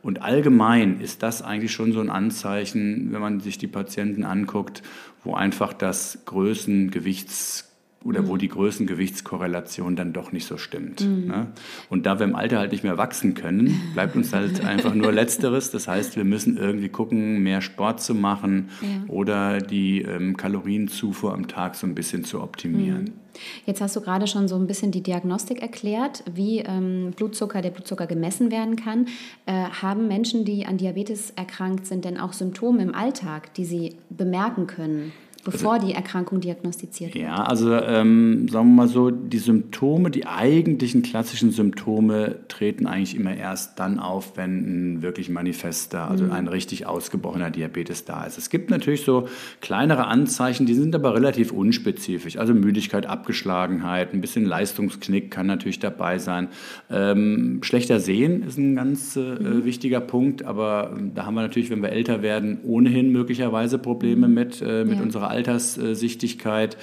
und 0.02 0.22
allgemein 0.22 1.00
ist 1.00 1.22
das 1.22 1.42
eigentlich 1.42 1.72
schon 1.72 1.92
so 1.92 2.00
ein 2.00 2.10
Anzeichen, 2.10 3.12
wenn 3.12 3.20
man 3.20 3.40
sich 3.40 3.58
die 3.58 3.68
Patienten 3.68 4.24
anguckt, 4.24 4.82
wo 5.22 5.34
einfach 5.34 5.72
das 5.72 6.18
Größengewichts 6.26 7.71
oder 8.04 8.22
mhm. 8.22 8.28
wo 8.28 8.36
die 8.36 8.48
Größengewichtskorrelation 8.48 9.96
dann 9.96 10.12
doch 10.12 10.32
nicht 10.32 10.46
so 10.46 10.56
stimmt. 10.56 11.00
Mhm. 11.02 11.26
Ne? 11.26 11.46
Und 11.88 12.06
da 12.06 12.18
wir 12.18 12.26
im 12.26 12.34
Alter 12.34 12.58
halt 12.58 12.72
nicht 12.72 12.84
mehr 12.84 12.98
wachsen 12.98 13.34
können, 13.34 13.80
bleibt 13.94 14.16
uns 14.16 14.32
halt 14.32 14.64
einfach 14.64 14.94
nur 14.94 15.12
Letzteres. 15.12 15.70
Das 15.70 15.88
heißt, 15.88 16.16
wir 16.16 16.24
müssen 16.24 16.56
irgendwie 16.56 16.88
gucken, 16.88 17.42
mehr 17.42 17.60
Sport 17.60 18.00
zu 18.02 18.14
machen 18.14 18.70
ja. 18.80 19.12
oder 19.12 19.60
die 19.60 20.02
ähm, 20.02 20.36
Kalorienzufuhr 20.36 21.32
am 21.32 21.48
Tag 21.48 21.74
so 21.74 21.86
ein 21.86 21.94
bisschen 21.94 22.24
zu 22.24 22.40
optimieren. 22.40 23.04
Mhm. 23.04 23.22
Jetzt 23.66 23.80
hast 23.80 23.96
du 23.96 24.00
gerade 24.00 24.26
schon 24.26 24.48
so 24.48 24.56
ein 24.56 24.66
bisschen 24.66 24.90
die 24.92 25.02
Diagnostik 25.02 25.62
erklärt, 25.62 26.22
wie 26.32 26.58
ähm, 26.58 27.12
Blutzucker, 27.16 27.62
der 27.62 27.70
Blutzucker 27.70 28.06
gemessen 28.06 28.50
werden 28.50 28.76
kann. 28.76 29.06
Äh, 29.46 29.52
haben 29.52 30.08
Menschen, 30.08 30.44
die 30.44 30.66
an 30.66 30.76
Diabetes 30.76 31.30
erkrankt 31.30 31.86
sind, 31.86 32.04
denn 32.04 32.18
auch 32.18 32.32
Symptome 32.32 32.82
im 32.82 32.94
Alltag, 32.94 33.54
die 33.54 33.64
sie 33.64 33.96
bemerken 34.10 34.66
können? 34.66 35.12
Bevor 35.44 35.74
also, 35.74 35.86
die 35.86 35.92
Erkrankung 35.92 36.40
diagnostiziert 36.40 37.14
wird? 37.14 37.24
Ja, 37.24 37.44
also 37.44 37.74
ähm, 37.74 38.48
sagen 38.48 38.68
wir 38.68 38.74
mal 38.84 38.88
so, 38.88 39.10
die 39.10 39.38
Symptome, 39.38 40.10
die 40.10 40.26
eigentlichen 40.26 41.02
klassischen 41.02 41.50
Symptome 41.50 42.36
treten 42.48 42.86
eigentlich 42.86 43.16
immer 43.16 43.34
erst 43.34 43.78
dann 43.78 43.98
auf, 43.98 44.36
wenn 44.36 44.96
ein 44.96 45.02
wirklich 45.02 45.28
manifester, 45.28 46.08
also 46.08 46.24
mhm. 46.24 46.32
ein 46.32 46.48
richtig 46.48 46.86
ausgebrochener 46.86 47.50
Diabetes 47.50 48.04
da 48.04 48.24
ist. 48.24 48.38
Es 48.38 48.50
gibt 48.50 48.70
natürlich 48.70 49.02
so 49.02 49.28
kleinere 49.60 50.06
Anzeichen, 50.06 50.66
die 50.66 50.74
sind 50.74 50.94
aber 50.94 51.14
relativ 51.14 51.52
unspezifisch. 51.52 52.36
Also 52.36 52.54
Müdigkeit, 52.54 53.06
Abgeschlagenheit, 53.06 54.14
ein 54.14 54.20
bisschen 54.20 54.44
Leistungsknick 54.44 55.30
kann 55.30 55.46
natürlich 55.46 55.78
dabei 55.78 56.18
sein. 56.18 56.48
Ähm, 56.90 57.60
schlechter 57.62 57.98
Sehen 58.00 58.44
ist 58.44 58.58
ein 58.58 58.76
ganz 58.76 59.16
äh, 59.16 59.20
mhm. 59.20 59.64
wichtiger 59.64 60.00
Punkt, 60.00 60.44
aber 60.44 60.92
ähm, 60.96 61.14
da 61.14 61.26
haben 61.26 61.34
wir 61.34 61.42
natürlich, 61.42 61.70
wenn 61.70 61.82
wir 61.82 61.90
älter 61.90 62.22
werden, 62.22 62.60
ohnehin 62.64 63.10
möglicherweise 63.10 63.78
Probleme 63.78 64.28
mit, 64.28 64.62
äh, 64.62 64.84
mit 64.84 64.98
ja. 64.98 65.02
unserer 65.02 65.31
Alterssichtigkeit. 65.32 66.76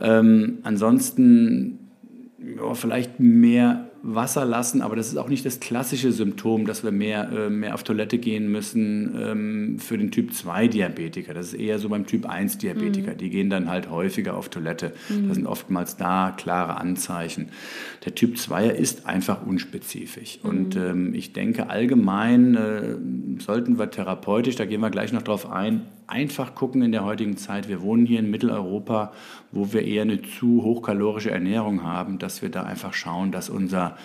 Ähm, 0.00 0.58
ansonsten 0.62 1.90
ja, 2.38 2.74
vielleicht 2.74 3.20
mehr 3.20 3.90
Wasser 4.02 4.44
lassen, 4.44 4.80
aber 4.80 4.96
das 4.96 5.08
ist 5.08 5.16
auch 5.18 5.28
nicht 5.28 5.44
das 5.44 5.60
klassische 5.60 6.10
Symptom, 6.12 6.66
dass 6.66 6.82
wir 6.82 6.90
mehr, 6.90 7.30
äh, 7.30 7.50
mehr 7.50 7.74
auf 7.74 7.82
Toilette 7.82 8.18
gehen 8.18 8.50
müssen 8.50 9.14
ähm, 9.20 9.78
für 9.78 9.98
den 9.98 10.10
Typ 10.10 10.32
2 10.32 10.68
Diabetiker. 10.68 11.34
Das 11.34 11.48
ist 11.48 11.54
eher 11.54 11.78
so 11.78 11.90
beim 11.90 12.06
Typ 12.06 12.26
1 12.26 12.58
Diabetiker. 12.58 13.12
Mhm. 13.12 13.18
Die 13.18 13.30
gehen 13.30 13.50
dann 13.50 13.68
halt 13.68 13.90
häufiger 13.90 14.36
auf 14.36 14.48
Toilette. 14.48 14.92
Mhm. 15.08 15.28
Da 15.28 15.34
sind 15.34 15.46
oftmals 15.46 15.96
da 15.96 16.34
klare 16.34 16.78
Anzeichen. 16.78 17.50
Der 18.04 18.14
Typ 18.14 18.38
2 18.38 18.68
ist 18.68 19.06
einfach 19.06 19.46
unspezifisch. 19.46 20.40
Mhm. 20.42 20.48
Und 20.48 20.76
ähm, 20.76 21.14
ich 21.14 21.34
denke, 21.34 21.68
allgemein 21.68 22.54
äh, 22.54 22.96
sollten 23.38 23.78
wir 23.78 23.90
therapeutisch, 23.90 24.56
da 24.56 24.64
gehen 24.64 24.80
wir 24.80 24.90
gleich 24.90 25.12
noch 25.12 25.22
drauf 25.22 25.50
ein, 25.50 25.82
einfach 26.10 26.54
gucken 26.54 26.82
in 26.82 26.92
der 26.92 27.04
heutigen 27.04 27.36
Zeit. 27.36 27.68
Wir 27.68 27.82
wohnen 27.82 28.04
hier 28.04 28.18
in 28.18 28.30
Mitteleuropa, 28.30 29.12
wo 29.52 29.72
wir 29.72 29.84
eher 29.84 30.02
eine 30.02 30.20
zu 30.22 30.62
hochkalorische 30.62 31.30
Ernährung 31.30 31.82
haben, 31.82 32.18
dass 32.18 32.42
wir 32.42 32.50
da 32.50 32.64
einfach 32.64 32.94
schauen, 32.94 33.32
dass 33.32 33.48
unser 33.48 33.96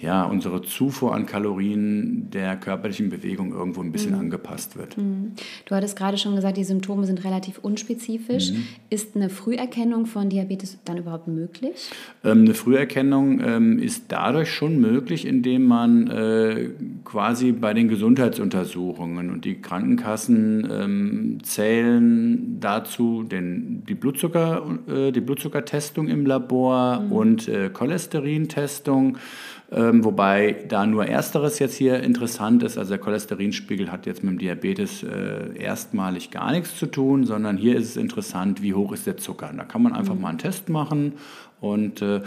ja, 0.00 0.24
unsere 0.24 0.62
Zufuhr 0.62 1.14
an 1.14 1.26
Kalorien 1.26 2.30
der 2.30 2.56
körperlichen 2.56 3.08
Bewegung 3.08 3.52
irgendwo 3.52 3.80
ein 3.80 3.90
bisschen 3.90 4.12
mhm. 4.12 4.20
angepasst 4.20 4.76
wird. 4.76 4.96
Mhm. 4.96 5.32
Du 5.64 5.74
hattest 5.74 5.96
gerade 5.96 6.16
schon 6.18 6.36
gesagt, 6.36 6.56
die 6.56 6.64
Symptome 6.64 7.04
sind 7.04 7.24
relativ 7.24 7.58
unspezifisch. 7.58 8.52
Mhm. 8.52 8.64
Ist 8.90 9.16
eine 9.16 9.28
Früherkennung 9.28 10.06
von 10.06 10.28
Diabetes 10.28 10.78
dann 10.84 10.98
überhaupt 10.98 11.26
möglich? 11.26 11.90
Ähm, 12.22 12.42
eine 12.42 12.54
Früherkennung 12.54 13.40
ähm, 13.40 13.78
ist 13.80 14.04
dadurch 14.08 14.52
schon 14.52 14.80
möglich, 14.80 15.26
indem 15.26 15.64
man 15.64 16.06
äh, 16.08 16.70
quasi 17.04 17.50
bei 17.50 17.74
den 17.74 17.88
Gesundheitsuntersuchungen 17.88 19.30
und 19.30 19.44
die 19.44 19.60
Krankenkassen 19.60 20.68
ähm, 20.70 21.38
zählen 21.42 22.60
dazu 22.60 23.24
den, 23.24 23.82
die, 23.88 23.94
Blutzucker, 23.94 24.78
äh, 24.86 25.10
die 25.10 25.20
Blutzuckertestung 25.20 26.06
im 26.06 26.24
Labor 26.24 27.00
mhm. 27.00 27.12
und 27.12 27.48
äh, 27.48 27.68
Cholesterintestung. 27.70 29.18
Ähm, 29.70 30.02
wobei 30.02 30.64
da 30.66 30.86
nur 30.86 31.06
Ersteres 31.06 31.58
jetzt 31.58 31.74
hier 31.74 32.00
interessant 32.02 32.62
ist. 32.62 32.78
Also 32.78 32.90
der 32.90 32.98
Cholesterinspiegel 32.98 33.92
hat 33.92 34.06
jetzt 34.06 34.24
mit 34.24 34.32
dem 34.32 34.38
Diabetes 34.38 35.02
äh, 35.02 35.58
erstmalig 35.58 36.30
gar 36.30 36.52
nichts 36.52 36.78
zu 36.78 36.86
tun, 36.86 37.24
sondern 37.24 37.58
hier 37.58 37.76
ist 37.76 37.90
es 37.90 37.96
interessant, 37.98 38.62
wie 38.62 38.72
hoch 38.72 38.92
ist 38.92 39.06
der 39.06 39.18
Zucker. 39.18 39.52
Da 39.54 39.64
kann 39.64 39.82
man 39.82 39.92
einfach 39.92 40.14
mhm. 40.14 40.22
mal 40.22 40.28
einen 40.30 40.38
Test 40.38 40.70
machen 40.70 41.14
und 41.60 42.00
äh, 42.00 42.22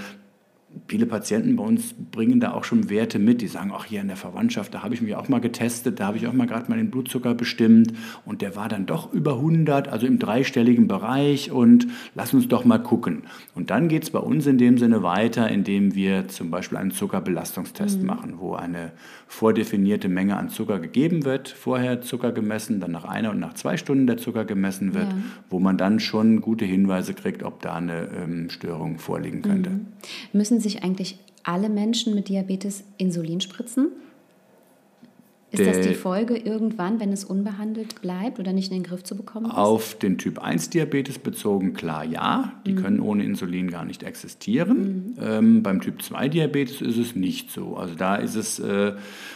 viele 0.88 1.06
Patienten 1.06 1.56
bei 1.56 1.63
uns 1.63 1.94
bringen 1.94 2.40
da 2.40 2.54
auch 2.54 2.63
schon 2.63 2.90
Werte 2.90 3.20
mit. 3.20 3.42
Die 3.42 3.48
sagen, 3.48 3.72
ach 3.74 3.86
hier 3.86 4.01
in 4.01 4.08
der 4.08 4.18
Verwandtschaft, 4.18 4.74
da 4.74 4.84
habe 4.84 4.94
ich 4.94 5.01
mich 5.01 5.16
auch 5.16 5.30
mal 5.30 5.40
getestet, 5.40 6.00
da 6.00 6.08
habe 6.08 6.18
ich 6.18 6.28
auch 6.28 6.34
mal 6.34 6.48
gerade 6.48 6.70
mal 6.70 6.78
den 6.78 6.92
Blutzucker 6.92 7.34
bestimmt 7.34 7.94
und 8.25 8.42
der 8.42 8.56
war 8.56 8.70
dann 8.70 8.86
doch 8.86 9.13
über 9.13 9.36
100, 9.36 9.88
also 9.88 10.06
im 10.08 10.20
dreistelligen 10.20 10.88
Bereich 10.88 11.51
und 11.51 11.88
lass 12.16 12.34
uns 12.34 12.48
doch 12.48 12.66
mal 12.66 12.80
gucken. 12.80 13.24
Und 13.56 13.70
dann 13.70 13.88
geht 13.88 14.04
es 14.04 14.10
bei 14.10 14.20
uns 14.20 14.48
in 14.48 14.58
dem 14.58 14.78
Sinne 14.78 15.04
weiter, 15.04 15.50
indem 15.50 15.96
wir 15.96 16.28
zum 16.28 16.51
Beispiel 16.51 16.78
einen 16.78 16.92
Zuckerbelastungstest 16.92 18.01
mhm. 18.01 18.08
machen, 18.08 18.34
wo 18.38 18.56
eine 18.56 18.92
vordefinierte 19.32 20.10
Menge 20.10 20.36
an 20.36 20.50
Zucker 20.50 20.80
gegeben 20.80 21.24
wird, 21.24 21.48
vorher 21.48 22.02
Zucker 22.02 22.34
gemessen, 22.34 22.82
dann 22.82 22.92
nach 22.92 23.06
einer 23.06 23.32
und 23.32 23.40
nach 23.40 23.54
zwei 23.54 23.78
Stunden 23.78 24.06
der 24.06 24.18
Zucker 24.18 24.44
gemessen 24.44 24.94
wird, 24.94 25.08
ja. 25.08 25.18
wo 25.50 25.60
man 25.60 25.78
dann 25.78 26.02
schon 26.02 26.42
gute 26.42 26.66
Hinweise 26.66 27.14
kriegt, 27.14 27.42
ob 27.42 27.62
da 27.62 27.76
eine 27.76 28.10
ähm, 28.10 28.50
Störung 28.50 29.00
vorliegen 29.00 29.42
könnte. 29.42 29.70
Mhm. 29.70 29.88
Müssen 30.34 30.60
sich 30.60 30.84
eigentlich 30.84 31.18
alle 31.44 31.70
Menschen 31.70 32.14
mit 32.14 32.28
Diabetes 32.28 32.84
Insulin 32.98 33.40
spritzen? 33.40 33.88
Ist 35.51 35.65
das 35.65 35.81
die 35.81 35.96
Folge 35.96 36.38
irgendwann, 36.38 37.01
wenn 37.01 37.12
es 37.12 37.25
unbehandelt 37.25 38.01
bleibt 38.01 38.39
oder 38.39 38.53
nicht 38.53 38.72
in 38.72 38.77
den 38.77 38.84
Griff 38.84 39.03
zu 39.03 39.17
bekommen 39.17 39.48
ist? 39.48 39.58
Auf 39.58 39.98
den 39.98 40.17
Typ 40.17 40.39
1 40.39 40.70
Diabetes 40.70 41.20
bezogen 41.20 41.74
klar 41.74 42.05
ja. 42.05 42.53
Die 42.65 42.72
mhm. 42.72 42.77
können 42.77 43.00
ohne 43.01 43.25
Insulin 43.25 43.70
gar 43.70 43.84
nicht 43.84 44.03
existieren. 44.03 45.15
Mhm. 45.15 45.15
Ähm, 45.22 45.63
beim 45.63 45.81
Typ 45.81 46.01
2 46.01 46.29
Diabetes 46.29 46.81
ist 46.81 46.98
es 46.98 47.15
nicht 47.15 47.51
so. 47.51 47.75
Also 47.75 47.96
da 47.96 48.15
ist 48.15 48.36
es 48.36 48.60
äh, 48.60 48.93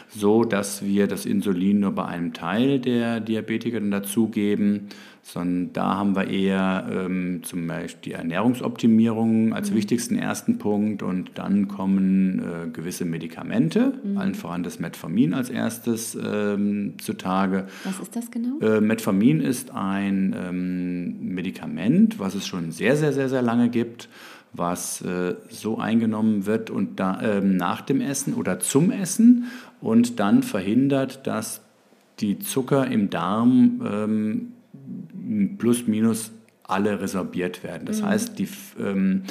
so, 0.08 0.46
dass 0.46 0.84
wir 0.86 1.08
das 1.08 1.26
Insulin 1.26 1.82
nur 1.82 1.92
bei 1.92 2.06
einem 2.06 2.32
Teil 2.32 2.80
der 2.80 3.20
Diabetiker 3.20 3.82
dann 3.82 3.92
dazugeben 3.92 4.88
sondern 5.28 5.74
da 5.74 5.96
haben 5.96 6.16
wir 6.16 6.28
eher 6.28 6.88
ähm, 6.88 7.42
zum 7.42 7.66
Beispiel 7.66 8.12
die 8.12 8.12
Ernährungsoptimierung 8.12 9.54
als 9.54 9.72
mhm. 9.72 9.76
wichtigsten 9.76 10.20
ersten 10.20 10.60
Punkt 10.60 11.02
und 11.02 11.32
dann 11.34 11.68
kommen 11.68 12.40
äh, 12.40 12.70
gewisse 12.70 13.06
Medikamente, 13.06 13.94
mhm. 14.04 14.20
allen 14.20 14.36
voran 14.36 14.62
das 14.62 14.80
Metformin 14.80 15.34
als 15.34 15.50
erstes 15.50 16.16
ähm, 16.16 16.94
zutage. 17.00 17.66
Was 17.86 18.00
ist 18.00 18.16
das 18.16 18.30
genau? 18.30 18.60
Äh, 18.60 18.82
Metformin 18.82 19.42
ist 19.42 19.72
ein 19.72 20.36
ähm, 20.38 21.34
Medikament, 21.34 22.20
was 22.20 22.36
es 22.36 22.46
schon 22.46 22.72
sehr, 22.72 22.96
sehr, 22.96 23.12
sehr, 23.12 23.28
sehr 23.28 23.42
lange 23.42 23.70
gibt 23.70 24.10
was 24.58 25.02
äh, 25.02 25.36
so 25.50 25.80
eingenommen 25.80 26.46
wird 26.46 26.70
und 26.70 26.98
da, 26.98 27.22
ähm, 27.22 27.58
nach 27.58 27.82
dem 27.82 28.00
Essen 28.00 28.34
oder 28.36 28.62
zum 28.62 28.90
Essen 28.90 29.52
und 29.82 30.22
dann 30.22 30.44
verhindert, 30.44 31.28
dass 31.28 31.60
die 32.22 32.40
Zucker 32.40 32.88
im 32.88 33.10
Darm 33.10 33.82
ähm, 33.86 34.55
plus 35.58 35.88
minus 35.88 36.32
alle 36.64 37.00
resorbiert 37.00 37.64
werden. 37.64 37.86
Das 37.86 38.02
mhm. 38.02 38.06
heißt, 38.06 38.40
die, 38.40 38.48
ähm, 38.80 39.24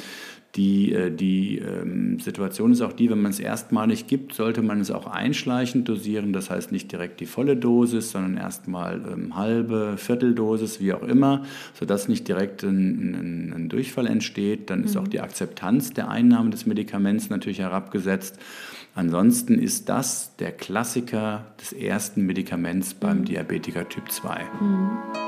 die, 0.55 0.93
äh, 0.93 1.11
die 1.11 1.57
ähm, 1.57 2.19
Situation 2.19 2.71
ist 2.71 2.81
auch 2.81 2.93
die, 2.93 3.09
wenn 3.09 3.21
man 3.21 3.31
es 3.31 3.39
erstmalig 3.39 4.07
gibt, 4.07 4.33
sollte 4.33 4.61
man 4.61 4.79
es 4.79 4.89
auch 4.89 5.07
einschleichend 5.07 5.89
dosieren. 5.89 6.31
Das 6.31 6.49
heißt 6.49 6.71
nicht 6.71 6.91
direkt 6.91 7.19
die 7.19 7.25
volle 7.25 7.57
Dosis, 7.57 8.11
sondern 8.11 8.37
erstmal 8.37 9.01
ähm, 9.11 9.35
halbe, 9.35 9.95
Vierteldosis, 9.97 10.79
wie 10.79 10.93
auch 10.93 11.03
immer, 11.03 11.43
sodass 11.73 12.07
nicht 12.07 12.27
direkt 12.27 12.63
ein, 12.63 12.69
ein, 12.69 13.53
ein 13.53 13.69
Durchfall 13.69 14.07
entsteht. 14.07 14.69
Dann 14.69 14.83
ist 14.83 14.95
mhm. 14.95 15.01
auch 15.01 15.07
die 15.07 15.19
Akzeptanz 15.19 15.91
der 15.91 16.09
Einnahme 16.09 16.51
des 16.51 16.65
Medikaments 16.65 17.29
natürlich 17.29 17.59
herabgesetzt. 17.59 18.39
Ansonsten 18.93 19.59
ist 19.59 19.89
das 19.89 20.37
der 20.37 20.53
Klassiker 20.53 21.53
des 21.59 21.73
ersten 21.73 22.21
Medikaments 22.25 22.93
beim 22.93 23.19
mhm. 23.19 23.25
Diabetiker 23.25 23.89
Typ 23.89 24.09
2. 24.09 24.41
Mhm. 24.61 25.24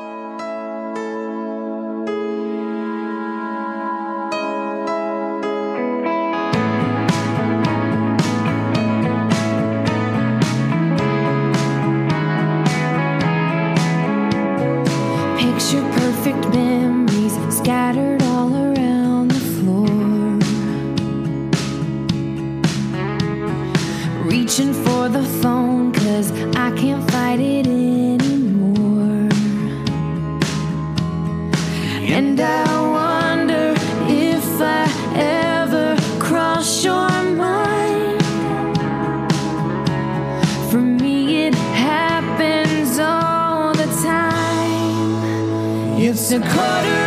and 46.29 46.43
a 46.43 46.47
quarter 46.49 47.06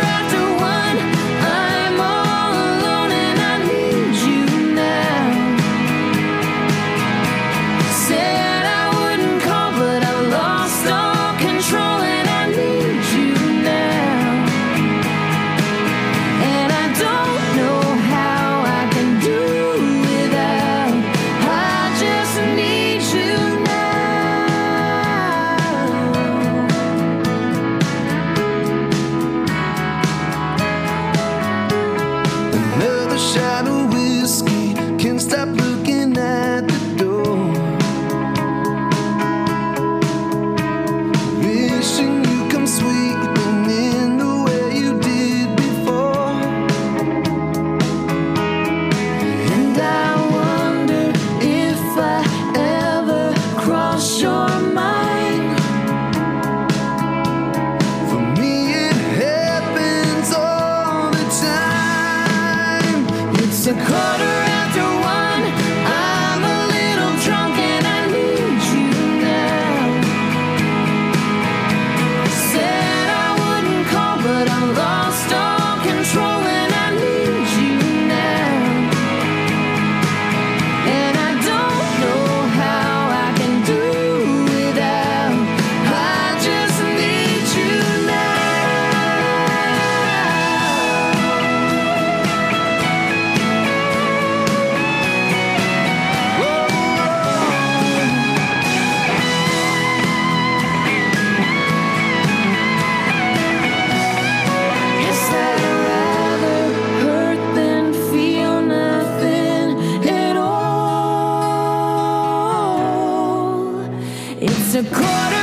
a 114.81 114.83
quarter 114.89 115.40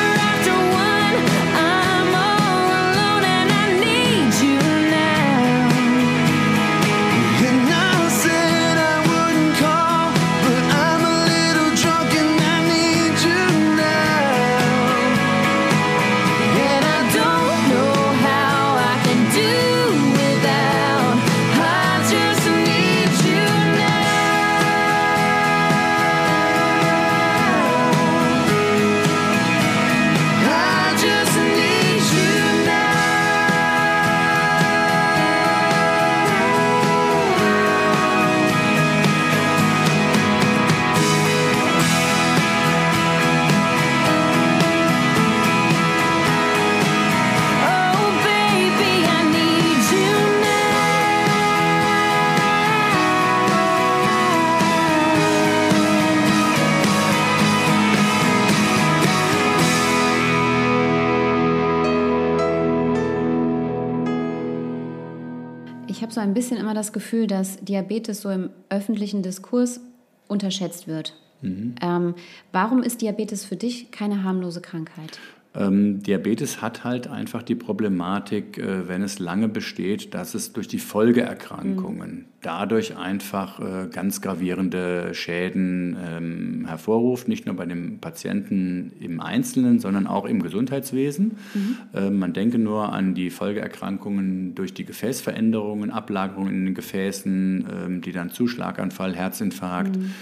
so 66.19 66.23
ein 66.23 66.35
bisschen 66.35 66.57
immer 66.57 66.75
das 66.75 66.93
Gefühl, 66.93 67.29
dass 67.29 67.61
Diabetes 67.61 68.23
so 68.23 68.31
im 68.31 68.51
öffentlichen 68.71 69.23
Diskurs 69.23 69.79
unterschätzt 70.27 70.89
wird. 70.89 71.15
Mhm. 71.43 71.77
Ähm, 71.81 72.15
warum 72.51 72.83
ist 72.83 73.03
Diabetes 73.03 73.45
für 73.45 73.55
dich 73.55 73.93
keine 73.93 74.25
harmlose 74.25 74.61
Krankheit? 74.61 75.21
Ähm, 75.59 76.03
Diabetes 76.03 76.63
hat 76.63 76.85
halt 76.85 77.09
einfach 77.09 77.43
die 77.43 77.57
Problematik, 77.57 78.59
äh, 78.59 78.87
wenn 78.87 79.03
es 79.03 79.19
lange 79.19 79.49
besteht, 79.49 80.15
dass 80.15 80.35
es 80.35 80.53
durch 80.53 80.69
die 80.69 80.79
Folgeerkrankungen 80.79 82.11
mhm. 82.11 82.25
dadurch 82.43 82.97
einfach 82.97 83.59
äh, 83.59 83.89
ganz 83.89 84.21
gravierende 84.21 85.15
Schäden 85.15 85.97
ähm, 86.01 86.67
hervorruft, 86.67 87.27
nicht 87.27 87.47
nur 87.47 87.57
bei 87.57 87.67
dem 87.67 87.99
Patienten 87.99 88.93
im 89.01 89.21
Einzelnen, 89.21 89.81
sondern 89.81 90.07
auch 90.07 90.27
im 90.27 90.43
Gesundheitswesen. 90.43 91.39
Mhm. 91.55 91.77
Äh, 91.93 92.11
man 92.11 92.33
denke 92.33 92.59
nur 92.59 92.93
an 92.93 93.15
die 93.15 93.31
Folgeerkrankungen 93.31 94.55
durch 94.55 94.75
die 94.75 94.85
Gefäßveränderungen, 94.85 95.91
Ablagerungen 95.91 96.55
in 96.55 96.65
den 96.67 96.75
Gefäßen, 96.75 97.67
ähm, 97.69 98.01
die 98.01 98.13
dann 98.13 98.31
zu 98.31 98.47
Schlaganfall, 98.47 99.17
Herzinfarkt. 99.17 99.97
Mhm 99.97 100.13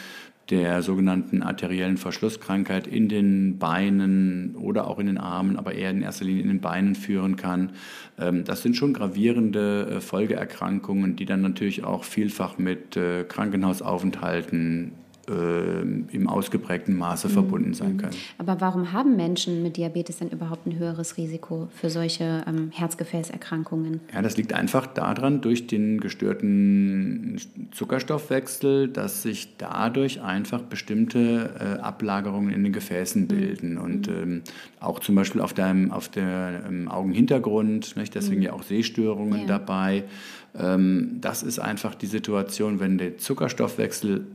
der 0.51 0.83
sogenannten 0.83 1.43
arteriellen 1.43 1.97
Verschlusskrankheit 1.97 2.87
in 2.87 3.09
den 3.09 3.59
Beinen 3.59 4.55
oder 4.55 4.87
auch 4.87 4.99
in 4.99 5.07
den 5.07 5.19
Armen, 5.19 5.57
aber 5.57 5.75
eher 5.75 5.91
in 5.91 6.03
erster 6.03 6.25
Linie 6.25 6.43
in 6.43 6.49
den 6.49 6.61
Beinen 6.61 6.95
führen 6.95 7.37
kann. 7.37 7.73
Ähm, 8.19 8.45
das 8.45 8.63
sind 8.63 8.77
schon 8.77 8.93
gravierende 8.93 9.97
äh, 9.97 10.01
Folgeerkrankungen, 10.01 11.17
die 11.17 11.27
dann 11.27 11.43
natürlich 11.43 11.85
auch 11.85 12.05
vielfach 12.05 12.59
mit 12.59 12.97
äh, 12.97 13.25
Krankenhausaufenthalten 13.25 14.93
äh, 15.29 15.81
im 15.81 16.29
ausgeprägten 16.29 16.97
Maße 16.97 17.29
mhm. 17.29 17.33
verbunden 17.33 17.75
sein 17.75 17.95
mhm. 17.95 17.99
können. 17.99 18.17
Aber 18.39 18.61
warum 18.61 18.93
haben 18.93 19.17
Menschen 19.17 19.63
mit 19.63 19.77
Diabetes 19.77 20.19
denn 20.19 20.29
überhaupt 20.29 20.67
ein 20.67 20.79
höheres 20.79 21.17
Risiko 21.17 21.69
für 21.75 21.91
solche 21.91 22.45
ähm, 22.47 22.71
Herzgefäßerkrankungen? 22.73 24.01
Ja, 24.13 24.23
das 24.23 24.37
liegt 24.37 24.53
einfach 24.53 24.87
daran, 24.87 25.41
durch 25.41 25.67
den 25.67 26.01
gestörten 26.01 27.39
Zuckerstoffwechsel, 27.73 28.89
dass 28.89 29.23
sich 29.23 29.57
dadurch 29.59 30.23
einfach 30.23 30.63
bestimmte 30.63 31.51
äh, 31.59 31.81
Ablagerungen 31.81 32.53
in 32.53 32.65
den 32.65 32.73
Gefäßen 32.73 33.23
mhm. 33.23 33.29
bilden. 33.29 33.73
Mhm. 33.75 33.81
Und 33.81 34.09
ähm, 34.09 34.43
auch 34.81 35.01
zum 35.01 35.15
Beispiel 35.15 35.41
auf, 35.41 35.53
dem 35.53 35.91
auf 35.93 36.09
der 36.09 36.63
ähm, 36.69 36.89
Augenhintergrund, 36.89 37.97
nicht? 37.97 38.15
deswegen 38.15 38.41
mhm. 38.41 38.47
ja 38.47 38.53
auch 38.53 38.63
Sehstörungen 38.63 39.41
ja. 39.41 39.47
dabei. 39.47 40.05
Ähm, 40.59 41.19
das 41.21 41.43
ist 41.43 41.59
einfach 41.59 41.95
die 41.95 42.07
Situation, 42.07 42.81
wenn 42.81 42.99
der 42.99 43.19
Zuckerstoffwechsel 43.19 44.27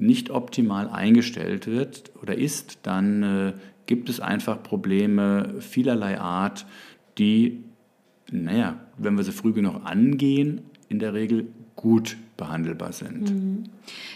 nicht 0.00 0.30
optimal 0.30 0.88
eingestellt 0.88 1.66
wird 1.66 2.10
oder 2.20 2.36
ist, 2.36 2.78
dann 2.82 3.22
äh, 3.22 3.52
gibt 3.86 4.08
es 4.08 4.18
einfach 4.20 4.62
Probleme 4.62 5.54
vielerlei 5.60 6.18
Art, 6.18 6.66
die, 7.18 7.64
naja, 8.30 8.80
wenn 8.96 9.16
wir 9.16 9.24
sie 9.24 9.32
früh 9.32 9.52
genug 9.52 9.82
angehen, 9.84 10.62
in 10.88 10.98
der 10.98 11.12
Regel 11.12 11.48
gut 11.76 12.16
behandelbar 12.36 12.92
sind. 12.92 13.30
Mhm. 13.30 13.64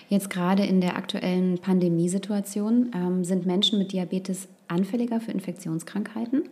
Jetzt 0.09 0.31
gerade 0.31 0.65
in 0.65 0.81
der 0.81 0.97
aktuellen 0.97 1.59
Pandemiesituation 1.59 2.91
ähm, 2.95 3.25
sind 3.25 3.47
Menschen 3.47 3.79
mit 3.79 3.93
Diabetes 3.93 4.49
anfälliger 4.69 5.21
für 5.21 5.33
Infektionskrankheiten? 5.33 6.45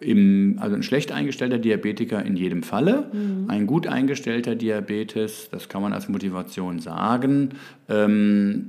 Im, 0.00 0.58
also 0.60 0.76
ein 0.76 0.82
schlecht 0.82 1.10
eingestellter 1.10 1.58
Diabetiker 1.58 2.24
in 2.24 2.36
jedem 2.36 2.62
Falle, 2.62 3.10
mhm. 3.12 3.46
ein 3.48 3.66
gut 3.66 3.86
eingestellter 3.86 4.54
Diabetes, 4.54 5.48
das 5.50 5.68
kann 5.68 5.80
man 5.80 5.92
als 5.92 6.08
Motivation 6.08 6.80
sagen, 6.80 7.50
ähm, 7.88 8.68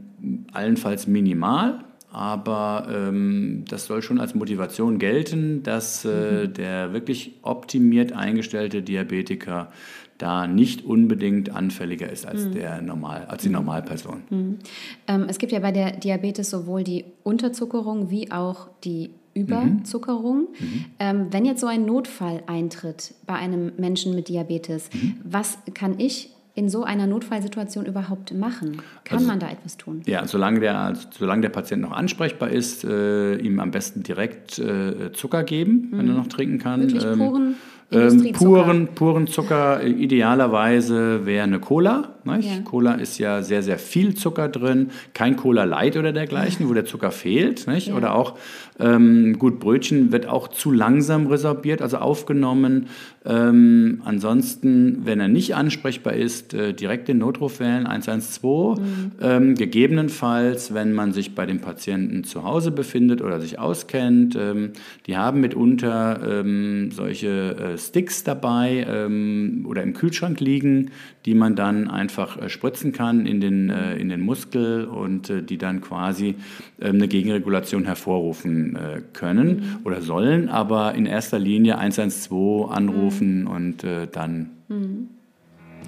allenfalls 0.53 1.05
minimal, 1.07 1.83
aber 2.11 2.87
ähm, 2.89 3.65
das 3.69 3.85
soll 3.85 4.01
schon 4.01 4.19
als 4.19 4.35
Motivation 4.35 4.99
gelten, 4.99 5.63
dass 5.63 6.05
äh, 6.05 6.47
mhm. 6.47 6.53
der 6.53 6.93
wirklich 6.93 7.33
optimiert 7.41 8.13
eingestellte 8.13 8.81
Diabetiker 8.81 9.69
da 10.17 10.47
nicht 10.47 10.83
unbedingt 10.83 11.51
anfälliger 11.51 12.09
ist 12.09 12.25
als, 12.25 12.45
mhm. 12.45 12.53
der 12.53 12.81
Normal, 12.81 13.25
als 13.27 13.43
die 13.43 13.49
mhm. 13.49 13.55
Normalperson. 13.55 14.23
Mhm. 14.29 14.59
Ähm, 15.07 15.25
es 15.27 15.37
gibt 15.37 15.51
ja 15.51 15.59
bei 15.59 15.71
der 15.71 15.91
Diabetes 15.91 16.49
sowohl 16.49 16.83
die 16.83 17.05
Unterzuckerung 17.23 18.09
wie 18.09 18.31
auch 18.31 18.69
die 18.83 19.11
Überzuckerung. 19.37 20.47
Mhm. 20.59 20.65
mhm. 20.65 20.85
Ähm, 20.99 21.27
wenn 21.31 21.45
jetzt 21.45 21.61
so 21.61 21.67
ein 21.67 21.85
Notfall 21.85 22.43
eintritt 22.47 23.13
bei 23.25 23.35
einem 23.35 23.71
Menschen 23.77 24.15
mit 24.15 24.29
Diabetes, 24.29 24.89
mhm. 24.93 25.17
was 25.23 25.59
kann 25.73 25.99
ich 25.99 26.31
in 26.57 26.69
so 26.69 26.83
einer 26.83 27.05
Notfallsituation 27.05 27.85
überhaupt 27.85 28.33
machen? 28.33 28.81
Kann 29.03 29.19
also, 29.19 29.27
man 29.27 29.39
da 29.39 29.47
etwas 29.47 29.77
tun? 29.77 30.01
Ja, 30.07 30.25
solange 30.25 30.59
der, 30.59 30.79
also, 30.79 31.07
solange 31.11 31.43
der 31.43 31.49
Patient 31.49 31.83
noch 31.83 31.91
ansprechbar 31.91 32.49
ist, 32.49 32.83
äh, 32.83 33.35
ihm 33.35 33.59
am 33.59 33.69
besten 33.69 34.01
direkt 34.01 34.57
äh, 34.57 35.11
Zucker 35.13 35.43
geben, 35.43 35.89
mhm. 35.91 35.97
wenn 35.97 36.07
er 36.07 36.13
mhm. 36.13 36.17
noch 36.17 36.27
trinken 36.27 36.57
kann. 36.57 36.81
Wirklich 36.81 37.05
ähm, 37.05 37.19
puren 37.19 37.43
ähm, 37.49 37.55
puren, 37.89 38.87
puren 38.95 39.27
Zucker 39.27 39.81
äh, 39.81 39.89
idealerweise 39.89 41.25
wäre 41.25 41.43
eine 41.43 41.59
Cola. 41.59 42.17
Ja. 42.25 42.59
Cola 42.65 42.95
ist 42.95 43.17
ja 43.19 43.41
sehr, 43.41 43.63
sehr 43.63 43.79
viel 43.79 44.15
Zucker 44.15 44.49
drin. 44.49 44.89
Kein 45.13 45.37
Cola 45.37 45.63
Light 45.63 45.95
oder 45.95 46.11
dergleichen, 46.11 46.65
ja. 46.65 46.69
wo 46.69 46.73
der 46.73 46.83
Zucker 46.83 47.11
fehlt. 47.11 47.65
Ja. 47.65 47.95
Oder 47.95 48.15
auch, 48.15 48.37
ähm, 48.79 49.39
gut, 49.39 49.59
Brötchen 49.59 50.11
wird 50.11 50.27
auch 50.27 50.49
zu 50.49 50.71
langsam 50.71 51.27
resorbiert, 51.27 51.81
also 51.81 51.97
aufgenommen. 51.97 52.87
Ähm, 53.25 54.01
ansonsten, 54.05 55.05
wenn 55.05 55.19
er 55.19 55.27
nicht 55.27 55.55
ansprechbar 55.55 56.13
ist, 56.13 56.53
äh, 56.53 56.73
direkt 56.73 57.07
den 57.07 57.17
Notruf 57.17 57.59
wählen, 57.59 57.87
112. 57.87 58.79
Mhm. 58.79 59.11
Ähm, 59.21 59.55
gegebenenfalls, 59.55 60.73
wenn 60.73 60.93
man 60.93 61.13
sich 61.13 61.35
bei 61.35 61.45
dem 61.45 61.59
Patienten 61.59 62.23
zu 62.23 62.43
Hause 62.43 62.71
befindet 62.71 63.21
oder 63.21 63.39
sich 63.39 63.59
auskennt, 63.59 64.35
ähm, 64.35 64.71
die 65.05 65.17
haben 65.17 65.41
mitunter 65.41 66.41
ähm, 66.41 66.91
solche 66.91 67.55
äh, 67.55 67.76
Sticks 67.77 68.23
dabei 68.23 68.85
ähm, 68.87 69.65
oder 69.67 69.83
im 69.83 69.93
Kühlschrank 69.93 70.39
liegen, 70.39 70.91
die 71.25 71.33
man 71.33 71.55
dann 71.55 71.89
einfach 71.89 72.41
äh, 72.41 72.49
spritzen 72.49 72.91
kann 72.91 73.25
in 73.25 73.41
den, 73.41 73.69
äh, 73.69 73.95
in 73.95 74.09
den 74.09 74.21
Muskel 74.21 74.85
und 74.85 75.29
äh, 75.29 75.43
die 75.43 75.57
dann 75.57 75.81
quasi 75.81 76.35
ähm, 76.79 76.95
eine 76.95 77.07
Gegenregulation 77.07 77.85
hervorrufen 77.85 78.75
äh, 78.75 79.01
können 79.13 79.47
mhm. 79.47 79.85
oder 79.85 80.01
sollen, 80.01 80.49
aber 80.49 80.95
in 80.95 81.05
erster 81.05 81.39
Linie 81.39 81.77
112 81.77 82.69
anrufen 82.71 83.41
mhm. 83.41 83.47
und 83.47 83.83
äh, 83.83 84.07
dann 84.11 84.51
mhm. 84.67 85.09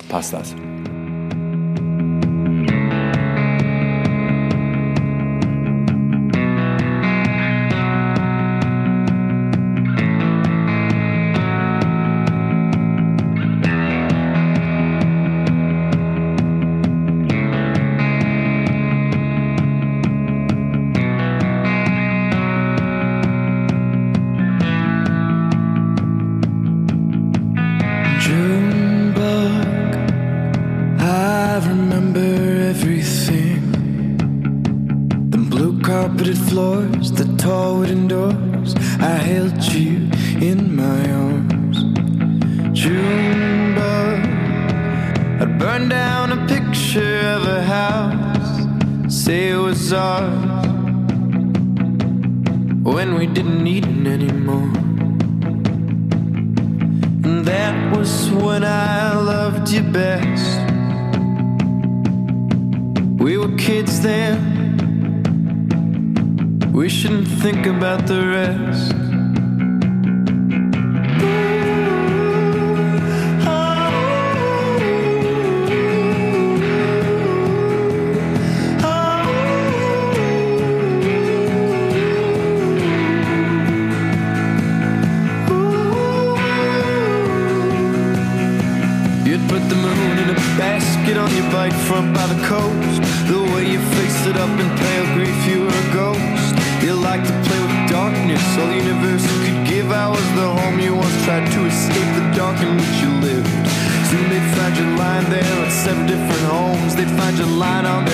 passt 0.09 0.33
das. 0.33 0.55
think 67.41 67.65
about 67.67 68.05
the 68.05 68.27
rest. 68.27 68.91
You'd 89.25 89.47
put 89.47 89.69
the 89.69 89.75
moon 89.75 90.17
in 90.17 90.29
a 90.29 90.33
basket 90.57 91.15
on 91.15 91.33
your 91.33 91.49
bike 91.53 91.71
front 91.71 92.13
by 92.13 92.27
the 92.27 92.45
coat 92.45 92.88
line 107.59 107.85
on 107.85 108.08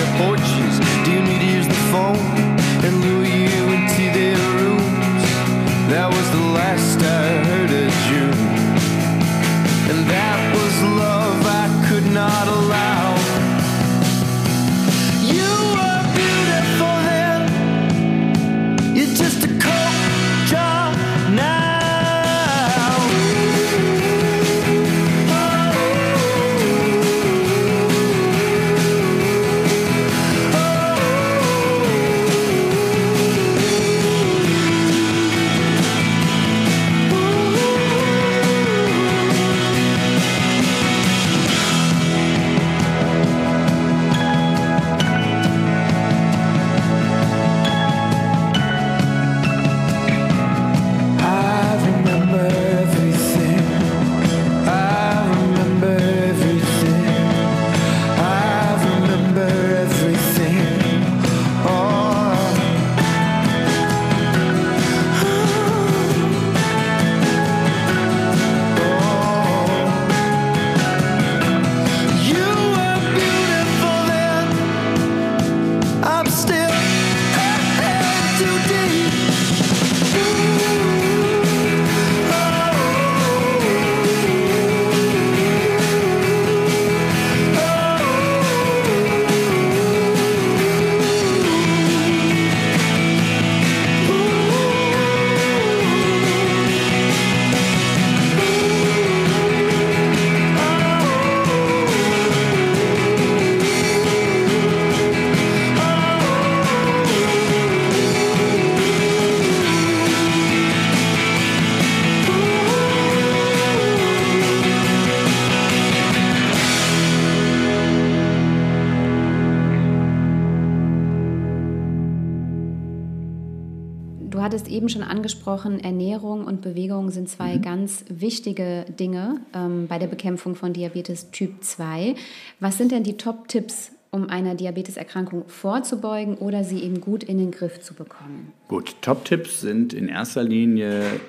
angesprochen, 125.56 125.80
Ernährung 125.80 126.44
und 126.44 126.60
Bewegung 126.60 127.10
sind 127.10 127.28
zwei 127.28 127.58
ganz 127.58 128.04
wichtige 128.08 128.84
Dinge 128.98 129.40
ähm, 129.54 129.86
bei 129.88 129.98
der 129.98 130.06
Bekämpfung 130.06 130.54
von 130.54 130.72
Diabetes 130.72 131.30
Typ 131.30 131.62
2. 131.64 132.14
Was 132.60 132.78
sind 132.78 132.92
denn 132.92 133.02
die 133.02 133.16
Top-Tipps, 133.16 133.92
um 134.10 134.28
einer 134.28 134.54
Diabeteserkrankung 134.54 135.44
vorzubeugen 135.48 136.36
oder 136.36 136.64
sie 136.64 136.82
eben 136.82 137.00
gut 137.00 137.24
in 137.24 137.38
den 137.38 137.50
Griff 137.50 137.80
zu 137.80 137.94
bekommen? 137.94 138.52
Gut, 138.68 138.96
Top-Tipps 139.00 139.60
sind 139.60 139.92
in 139.92 140.08
erster 140.08 140.42
Linie 140.42 141.20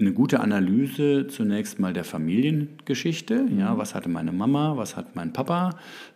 eine 0.00 0.12
gute 0.12 0.40
Analyse 0.40 1.26
zunächst 1.26 1.80
mal 1.80 1.92
der 1.92 2.04
Familiengeschichte. 2.04 3.46
Ja, 3.58 3.76
was 3.78 3.94
hatte 3.94 4.08
meine 4.08 4.32
Mama, 4.32 4.76
was 4.76 4.96
hat 4.96 5.16
mein 5.16 5.32
Papa, 5.32 5.70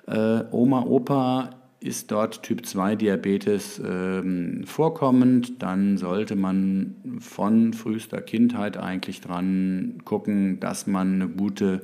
äh, 0.06 0.44
Oma, 0.52 0.82
Opa, 0.82 1.50
ist 1.82 2.10
dort 2.10 2.42
Typ 2.42 2.66
2 2.66 2.96
Diabetes 2.96 3.80
ähm, 3.84 4.64
vorkommend, 4.64 5.62
dann 5.62 5.98
sollte 5.98 6.36
man 6.36 6.96
von 7.20 7.72
frühester 7.72 8.20
Kindheit 8.20 8.76
eigentlich 8.76 9.20
dran 9.20 9.98
gucken, 10.04 10.60
dass 10.60 10.86
man 10.86 11.14
eine 11.14 11.28
gute 11.28 11.80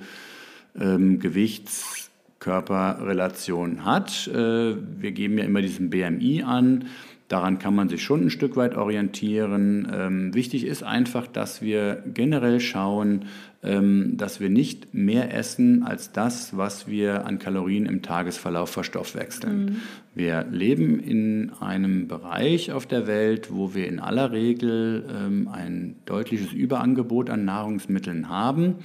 ähm, 0.79 1.19
Gewichts-Körperrelation 1.19 3.85
hat. 3.85 4.29
Äh, 4.29 4.77
wir 5.01 5.11
geben 5.13 5.39
ja 5.39 5.45
immer 5.45 5.63
diesen 5.63 5.91
BMI 5.91 6.45
an. 6.45 6.85
Daran 7.29 7.59
kann 7.59 7.75
man 7.75 7.91
sich 7.91 8.03
schon 8.03 8.25
ein 8.27 8.31
Stück 8.31 8.57
weit 8.57 8.75
orientieren. 8.75 9.87
Ähm, 9.93 10.35
wichtig 10.35 10.65
ist 10.65 10.83
einfach, 10.83 11.27
dass 11.27 11.61
wir 11.61 12.03
generell 12.15 12.59
schauen, 12.59 13.27
ähm, 13.63 14.17
dass 14.17 14.41
wir 14.41 14.49
nicht 14.49 14.95
mehr 14.95 15.35
essen 15.35 15.83
als 15.83 16.11
das, 16.13 16.57
was 16.57 16.89
wir 16.89 17.27
an 17.27 17.39
Kalorien 17.39 17.85
im 17.85 18.01
Tagesverlauf 18.01 18.71
verstoffwechseln. 18.71 19.83
Wir 20.15 20.45
leben 20.51 21.01
in 21.01 21.53
einem 21.61 22.09
Bereich 22.09 22.73
auf 22.73 22.87
der 22.87 23.07
Welt, 23.07 23.49
wo 23.53 23.75
wir 23.75 23.89
in 23.89 24.01
aller 24.01 24.33
Regel 24.33 25.05
ähm, 25.15 25.49
ein 25.53 25.97
deutliches 26.07 26.53
Überangebot 26.53 27.29
an 27.29 27.45
Nahrungsmitteln 27.45 28.31
haben. 28.31 28.77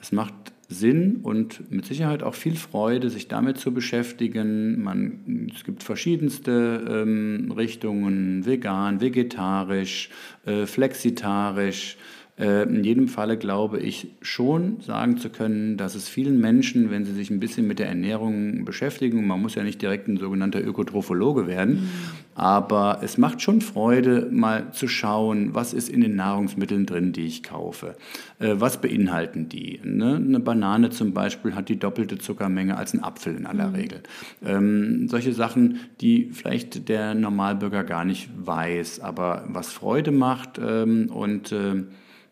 Es 0.00 0.12
macht 0.12 0.34
Sinn 0.68 1.20
und 1.22 1.70
mit 1.70 1.86
Sicherheit 1.86 2.22
auch 2.22 2.34
viel 2.34 2.54
Freude, 2.54 3.08
sich 3.08 3.26
damit 3.26 3.56
zu 3.56 3.72
beschäftigen. 3.72 4.82
Man, 4.82 5.50
es 5.54 5.64
gibt 5.64 5.82
verschiedenste 5.82 6.84
ähm, 6.88 7.52
Richtungen, 7.56 8.44
vegan, 8.44 9.00
vegetarisch, 9.00 10.10
äh, 10.44 10.66
flexitarisch. 10.66 11.96
Äh, 12.38 12.62
in 12.64 12.84
jedem 12.84 13.08
Falle 13.08 13.36
glaube 13.36 13.80
ich 13.80 14.08
schon 14.22 14.80
sagen 14.80 15.18
zu 15.18 15.28
können, 15.30 15.76
dass 15.76 15.94
es 15.94 16.08
vielen 16.08 16.40
Menschen, 16.40 16.90
wenn 16.90 17.04
sie 17.04 17.12
sich 17.12 17.30
ein 17.30 17.40
bisschen 17.40 17.66
mit 17.66 17.78
der 17.78 17.88
Ernährung 17.88 18.64
beschäftigen, 18.64 19.26
man 19.26 19.40
muss 19.40 19.54
ja 19.54 19.64
nicht 19.64 19.82
direkt 19.82 20.08
ein 20.08 20.18
sogenannter 20.18 20.64
Ökotrophologe 20.64 21.46
werden, 21.46 21.88
aber 22.34 23.00
es 23.02 23.18
macht 23.18 23.42
schon 23.42 23.60
Freude, 23.60 24.28
mal 24.30 24.72
zu 24.72 24.86
schauen, 24.86 25.54
was 25.54 25.74
ist 25.74 25.88
in 25.88 26.00
den 26.00 26.14
Nahrungsmitteln 26.14 26.86
drin, 26.86 27.12
die 27.12 27.26
ich 27.26 27.42
kaufe. 27.42 27.96
Äh, 28.38 28.54
was 28.58 28.80
beinhalten 28.80 29.48
die? 29.48 29.80
Ne? 29.82 30.16
Eine 30.16 30.38
Banane 30.38 30.90
zum 30.90 31.12
Beispiel 31.12 31.56
hat 31.56 31.68
die 31.68 31.78
doppelte 31.78 32.18
Zuckermenge 32.18 32.76
als 32.76 32.94
ein 32.94 33.02
Apfel 33.02 33.34
in 33.34 33.46
aller 33.46 33.74
Regel. 33.74 34.02
Ähm, 34.44 35.08
solche 35.08 35.32
Sachen, 35.32 35.80
die 36.00 36.30
vielleicht 36.32 36.88
der 36.88 37.14
Normalbürger 37.14 37.82
gar 37.82 38.04
nicht 38.04 38.30
weiß, 38.38 39.00
aber 39.00 39.44
was 39.48 39.72
Freude 39.72 40.12
macht 40.12 40.60
ähm, 40.62 41.10
und 41.10 41.50
äh, 41.50 41.82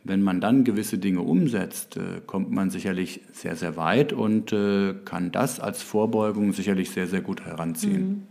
wenn 0.07 0.23
man 0.23 0.41
dann 0.41 0.65
gewisse 0.65 0.99
Dinge 0.99 1.21
umsetzt, 1.21 1.97
äh, 1.97 2.21
kommt 2.27 2.51
man 2.51 2.71
sicherlich 2.71 3.21
sehr, 3.33 3.57
sehr 3.57 3.77
weit 3.77 4.13
und 4.13 4.53
äh, 4.53 4.95
kann 5.05 5.33
das 5.33 5.61
als 5.61 5.83
Vorbeugung 5.83 6.53
sicherlich 6.53 6.91
sehr, 6.91 7.07
sehr 7.07 7.21
gut 7.21 7.45
heranziehen. 7.45 8.27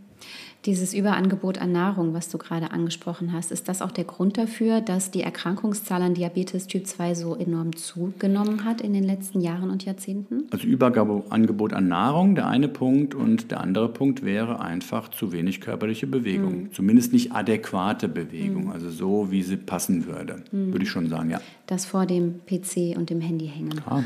Dieses 0.66 0.94
Überangebot 0.94 1.58
an 1.58 1.70
Nahrung, 1.70 2.12
was 2.12 2.28
du 2.28 2.38
gerade 2.38 2.72
angesprochen 2.72 3.32
hast, 3.32 3.52
ist 3.52 3.68
das 3.68 3.82
auch 3.82 3.92
der 3.92 4.02
Grund 4.02 4.36
dafür, 4.36 4.80
dass 4.80 5.12
die 5.12 5.20
Erkrankungszahl 5.20 6.02
an 6.02 6.14
Diabetes 6.14 6.66
Typ 6.66 6.88
2 6.88 7.14
so 7.14 7.36
enorm 7.36 7.76
zugenommen 7.76 8.64
hat 8.64 8.80
in 8.80 8.92
den 8.92 9.04
letzten 9.04 9.40
Jahren 9.40 9.70
und 9.70 9.84
Jahrzehnten? 9.84 10.48
Also 10.50 10.66
Überangebot 10.66 11.72
an 11.72 11.86
Nahrung, 11.86 12.34
der 12.34 12.48
eine 12.48 12.66
Punkt 12.66 13.14
und 13.14 13.52
der 13.52 13.60
andere 13.60 13.88
Punkt 13.88 14.24
wäre 14.24 14.60
einfach 14.60 15.08
zu 15.08 15.30
wenig 15.30 15.60
körperliche 15.60 16.08
Bewegung. 16.08 16.72
Zumindest 16.72 17.12
nicht 17.12 17.30
adäquate 17.30 18.08
Bewegung, 18.08 18.72
also 18.72 18.90
so, 18.90 19.30
wie 19.30 19.44
sie 19.44 19.58
passen 19.58 20.06
würde, 20.06 20.42
würde 20.50 20.82
ich 20.82 20.90
schon 20.90 21.08
sagen, 21.08 21.30
ja. 21.30 21.40
Das 21.66 21.84
vor 21.84 22.06
dem 22.06 22.40
PC 22.46 22.96
und 22.96 23.10
dem 23.10 23.20
Handy 23.20 23.48
hängen. 23.48 23.80
Ja, 23.90 24.04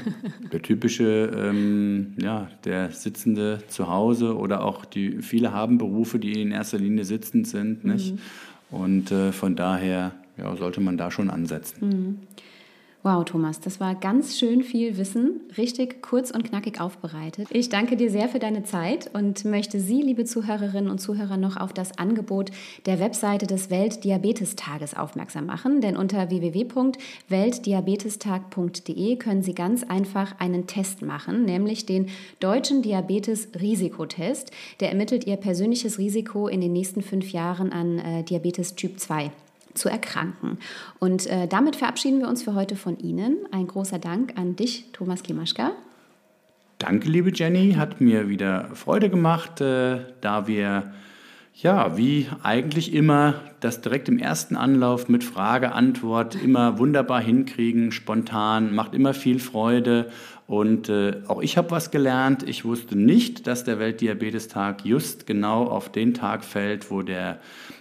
der 0.51 0.63
typische, 0.63 1.31
ähm, 1.37 2.15
ja, 2.19 2.49
der 2.65 2.91
Sitzende 2.91 3.63
zu 3.69 3.89
Hause 3.89 4.37
oder 4.37 4.65
auch 4.65 4.87
die, 4.87 5.21
viele 5.21 5.53
haben 5.53 5.77
Berufe, 5.77 6.19
die 6.19 6.41
in 6.41 6.53
erster 6.53 6.79
Linie 6.79 7.05
sitzend 7.05 7.47
sind, 7.47 7.85
nicht? 7.85 8.15
Und 8.71 9.11
äh, 9.11 9.33
von 9.33 9.57
daher 9.57 10.13
ja, 10.39 10.57
sollte 10.57 10.81
man 10.81 10.97
da 10.97 11.11
schon 11.11 11.29
ansetzen. 11.29 12.21
Wow, 13.03 13.25
Thomas, 13.25 13.61
das 13.61 13.81
war 13.81 13.95
ganz 13.95 14.39
schön 14.39 14.63
viel 14.63 14.99
Wissen, 14.99 15.41
richtig 15.57 16.03
kurz 16.03 16.31
und 16.31 16.45
knackig 16.45 16.83
aufbereitet. 16.83 17.49
Ich 17.51 17.71
danke 17.71 17.97
dir 17.97 18.11
sehr 18.11 18.29
für 18.29 18.39
deine 18.39 18.63
Zeit 18.63 19.09
und 19.15 19.43
möchte 19.47 19.81
Sie, 19.81 20.03
liebe 20.03 20.27
Zuhörerinnen 20.27 20.91
und 20.91 20.99
Zuhörer, 20.99 21.39
noch 21.39 21.57
auf 21.57 21.73
das 21.73 21.97
Angebot 21.97 22.51
der 22.85 23.01
Webseite 23.01 23.47
des 23.47 23.71
Weltdiabetestages 23.71 24.95
aufmerksam 24.95 25.47
machen. 25.47 25.81
Denn 25.81 25.97
unter 25.97 26.29
www.weltdiabetestag.de 26.29 29.17
können 29.17 29.43
Sie 29.43 29.55
ganz 29.55 29.83
einfach 29.83 30.39
einen 30.39 30.67
Test 30.67 31.01
machen, 31.01 31.47
nämlich 31.47 31.87
den 31.87 32.11
deutschen 32.39 32.83
Diabetes-Risikotest. 32.83 34.51
Der 34.81 34.91
ermittelt 34.91 35.27
Ihr 35.27 35.37
persönliches 35.37 35.97
Risiko 35.97 36.49
in 36.49 36.61
den 36.61 36.75
nächsten 36.75 37.01
fünf 37.01 37.33
Jahren 37.33 37.73
an 37.73 37.99
äh, 37.99 38.25
Diabetes 38.25 38.75
Typ 38.75 39.01
2 39.01 39.31
zu 39.75 39.89
erkranken. 39.89 40.59
Und 40.99 41.27
äh, 41.27 41.47
damit 41.49 41.77
verabschieden 41.77 42.21
wir 42.21 42.29
uns 42.29 42.43
für 42.43 42.55
heute 42.55 42.77
von 42.77 42.99
Ihnen. 42.99 43.39
Ein 43.51 43.67
großer 43.67 43.99
Dank 43.99 44.35
an 44.37 44.57
dich, 44.57 44.87
Thomas 44.93 45.23
Klimaschka. 45.23 45.73
Danke, 46.79 47.09
liebe 47.09 47.31
Jenny. 47.33 47.75
Hat 47.75 48.01
mir 48.01 48.29
wieder 48.29 48.71
Freude 48.75 49.11
gemacht, 49.11 49.61
äh, 49.61 49.99
da 50.21 50.47
wir 50.47 50.93
ja, 51.55 51.97
wie 51.99 52.27
eigentlich 52.43 52.95
immer, 52.95 53.35
das 53.61 53.83
direkt 53.83 54.09
im 54.09 54.19
ersten 54.19 54.57
Anlauf 54.57 55.09
mit 55.09 55.23
Frage, 55.23 55.73
Antwort 55.73 56.35
immer 56.35 56.79
wunderbar 56.79 57.21
hinkriegen, 57.21 57.93
spontan, 57.93 58.75
macht 58.75 58.95
immer 58.95 59.13
viel 59.13 59.39
Freude. 59.39 60.11
Und 60.51 60.89
äh, 60.89 61.13
auch 61.29 61.43
ich 61.43 61.57
habe 61.57 61.71
was 61.71 61.93
gelernt. 61.93 62.43
Ich 62.43 62.65
wusste 62.65 62.99
nicht, 62.99 63.47
dass 63.47 63.63
der 63.63 63.79
Weltdiabetestag 63.79 64.85
just 64.85 65.25
genau 65.25 65.63
auf 65.69 65.93
den 65.93 66.13
Tag 66.13 66.45
fällt, 66.45 66.91
wo 66.91 67.03
der 67.03 67.39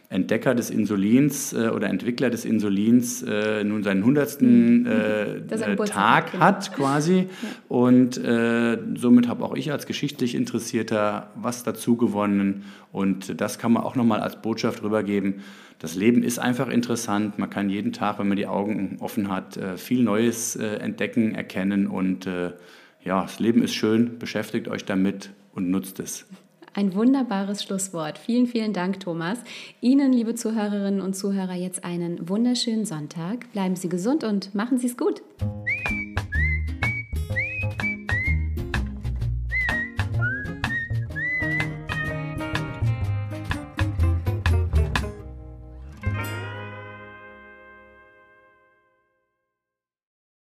Entdecker 0.10 0.53
des 0.53 0.69
Insulins 0.69 1.51
äh, 1.51 1.69
oder 1.69 1.89
Entwickler 1.89 2.29
des 2.29 2.45
Insulins 2.45 3.23
äh, 3.23 3.63
nun 3.63 3.82
seinen 3.82 4.05
hundertsten 4.05 4.82
mhm. 4.82 4.86
äh, 4.86 5.38
äh 5.38 5.75
Tag 5.88 6.39
hat 6.39 6.71
quasi. 6.75 7.29
Und 7.69 8.23
äh, 8.23 8.77
somit 8.93 9.27
habe 9.27 9.45
auch 9.45 9.55
ich 9.55 9.71
als 9.71 9.88
geschichtlich 9.88 10.36
Interessierter 10.36 11.32
was 11.34 11.63
dazu 11.63 11.97
gewonnen. 11.97 12.65
Und 12.91 13.41
das 13.41 13.58
kann 13.58 13.71
man 13.73 13.82
auch 13.82 13.95
nochmal 13.95 14.19
als 14.19 14.43
Botschaft 14.43 14.84
rübergeben. 14.84 15.41
Das 15.80 15.96
Leben 15.96 16.24
ist 16.24 16.39
einfach 16.39 16.68
interessant. 16.68 17.39
Man 17.39 17.50
kann 17.50 17.70
jeden 17.70 17.94
Tag, 17.94 18.20
wenn 18.20 18.28
man 18.28 18.38
die 18.38 18.48
Augen 18.48 18.98
offen 19.00 19.30
hat, 19.30 19.58
äh, 19.58 19.78
viel 19.78 20.04
Neues 20.04 20.56
entdecken, 20.56 21.34
erkennen. 21.34 21.88
Und 21.88 22.26
ja, 22.26 23.22
das 23.22 23.39
Leben 23.39 23.63
ist 23.63 23.74
schön. 23.74 24.20
Beschäftigt 24.20 24.68
euch 24.68 24.86
damit 24.86 25.32
und 25.54 25.70
nutzt 25.70 26.00
es. 26.00 26.26
Ein 26.74 26.94
wunderbares 26.94 27.63
Schlusswort. 27.63 28.18
Vielen, 28.18 28.48
vielen 28.48 28.74
Dank, 28.74 29.00
Thomas. 29.00 29.39
Ihnen, 29.82 30.13
liebe 30.13 30.36
Zuhörerinnen 30.36 31.02
und 31.02 31.15
Zuhörer, 31.15 31.56
jetzt 31.56 31.84
einen 31.84 32.30
wunderschönen 32.30 32.86
Sonntag. 32.86 33.52
Bleiben 33.54 33.76
Sie 33.76 33.89
gesund 33.89 34.24
und 34.24 34.54
machen 34.54 34.78
Sie 34.78 34.88
es 34.88 34.98
gut. 34.98 35.22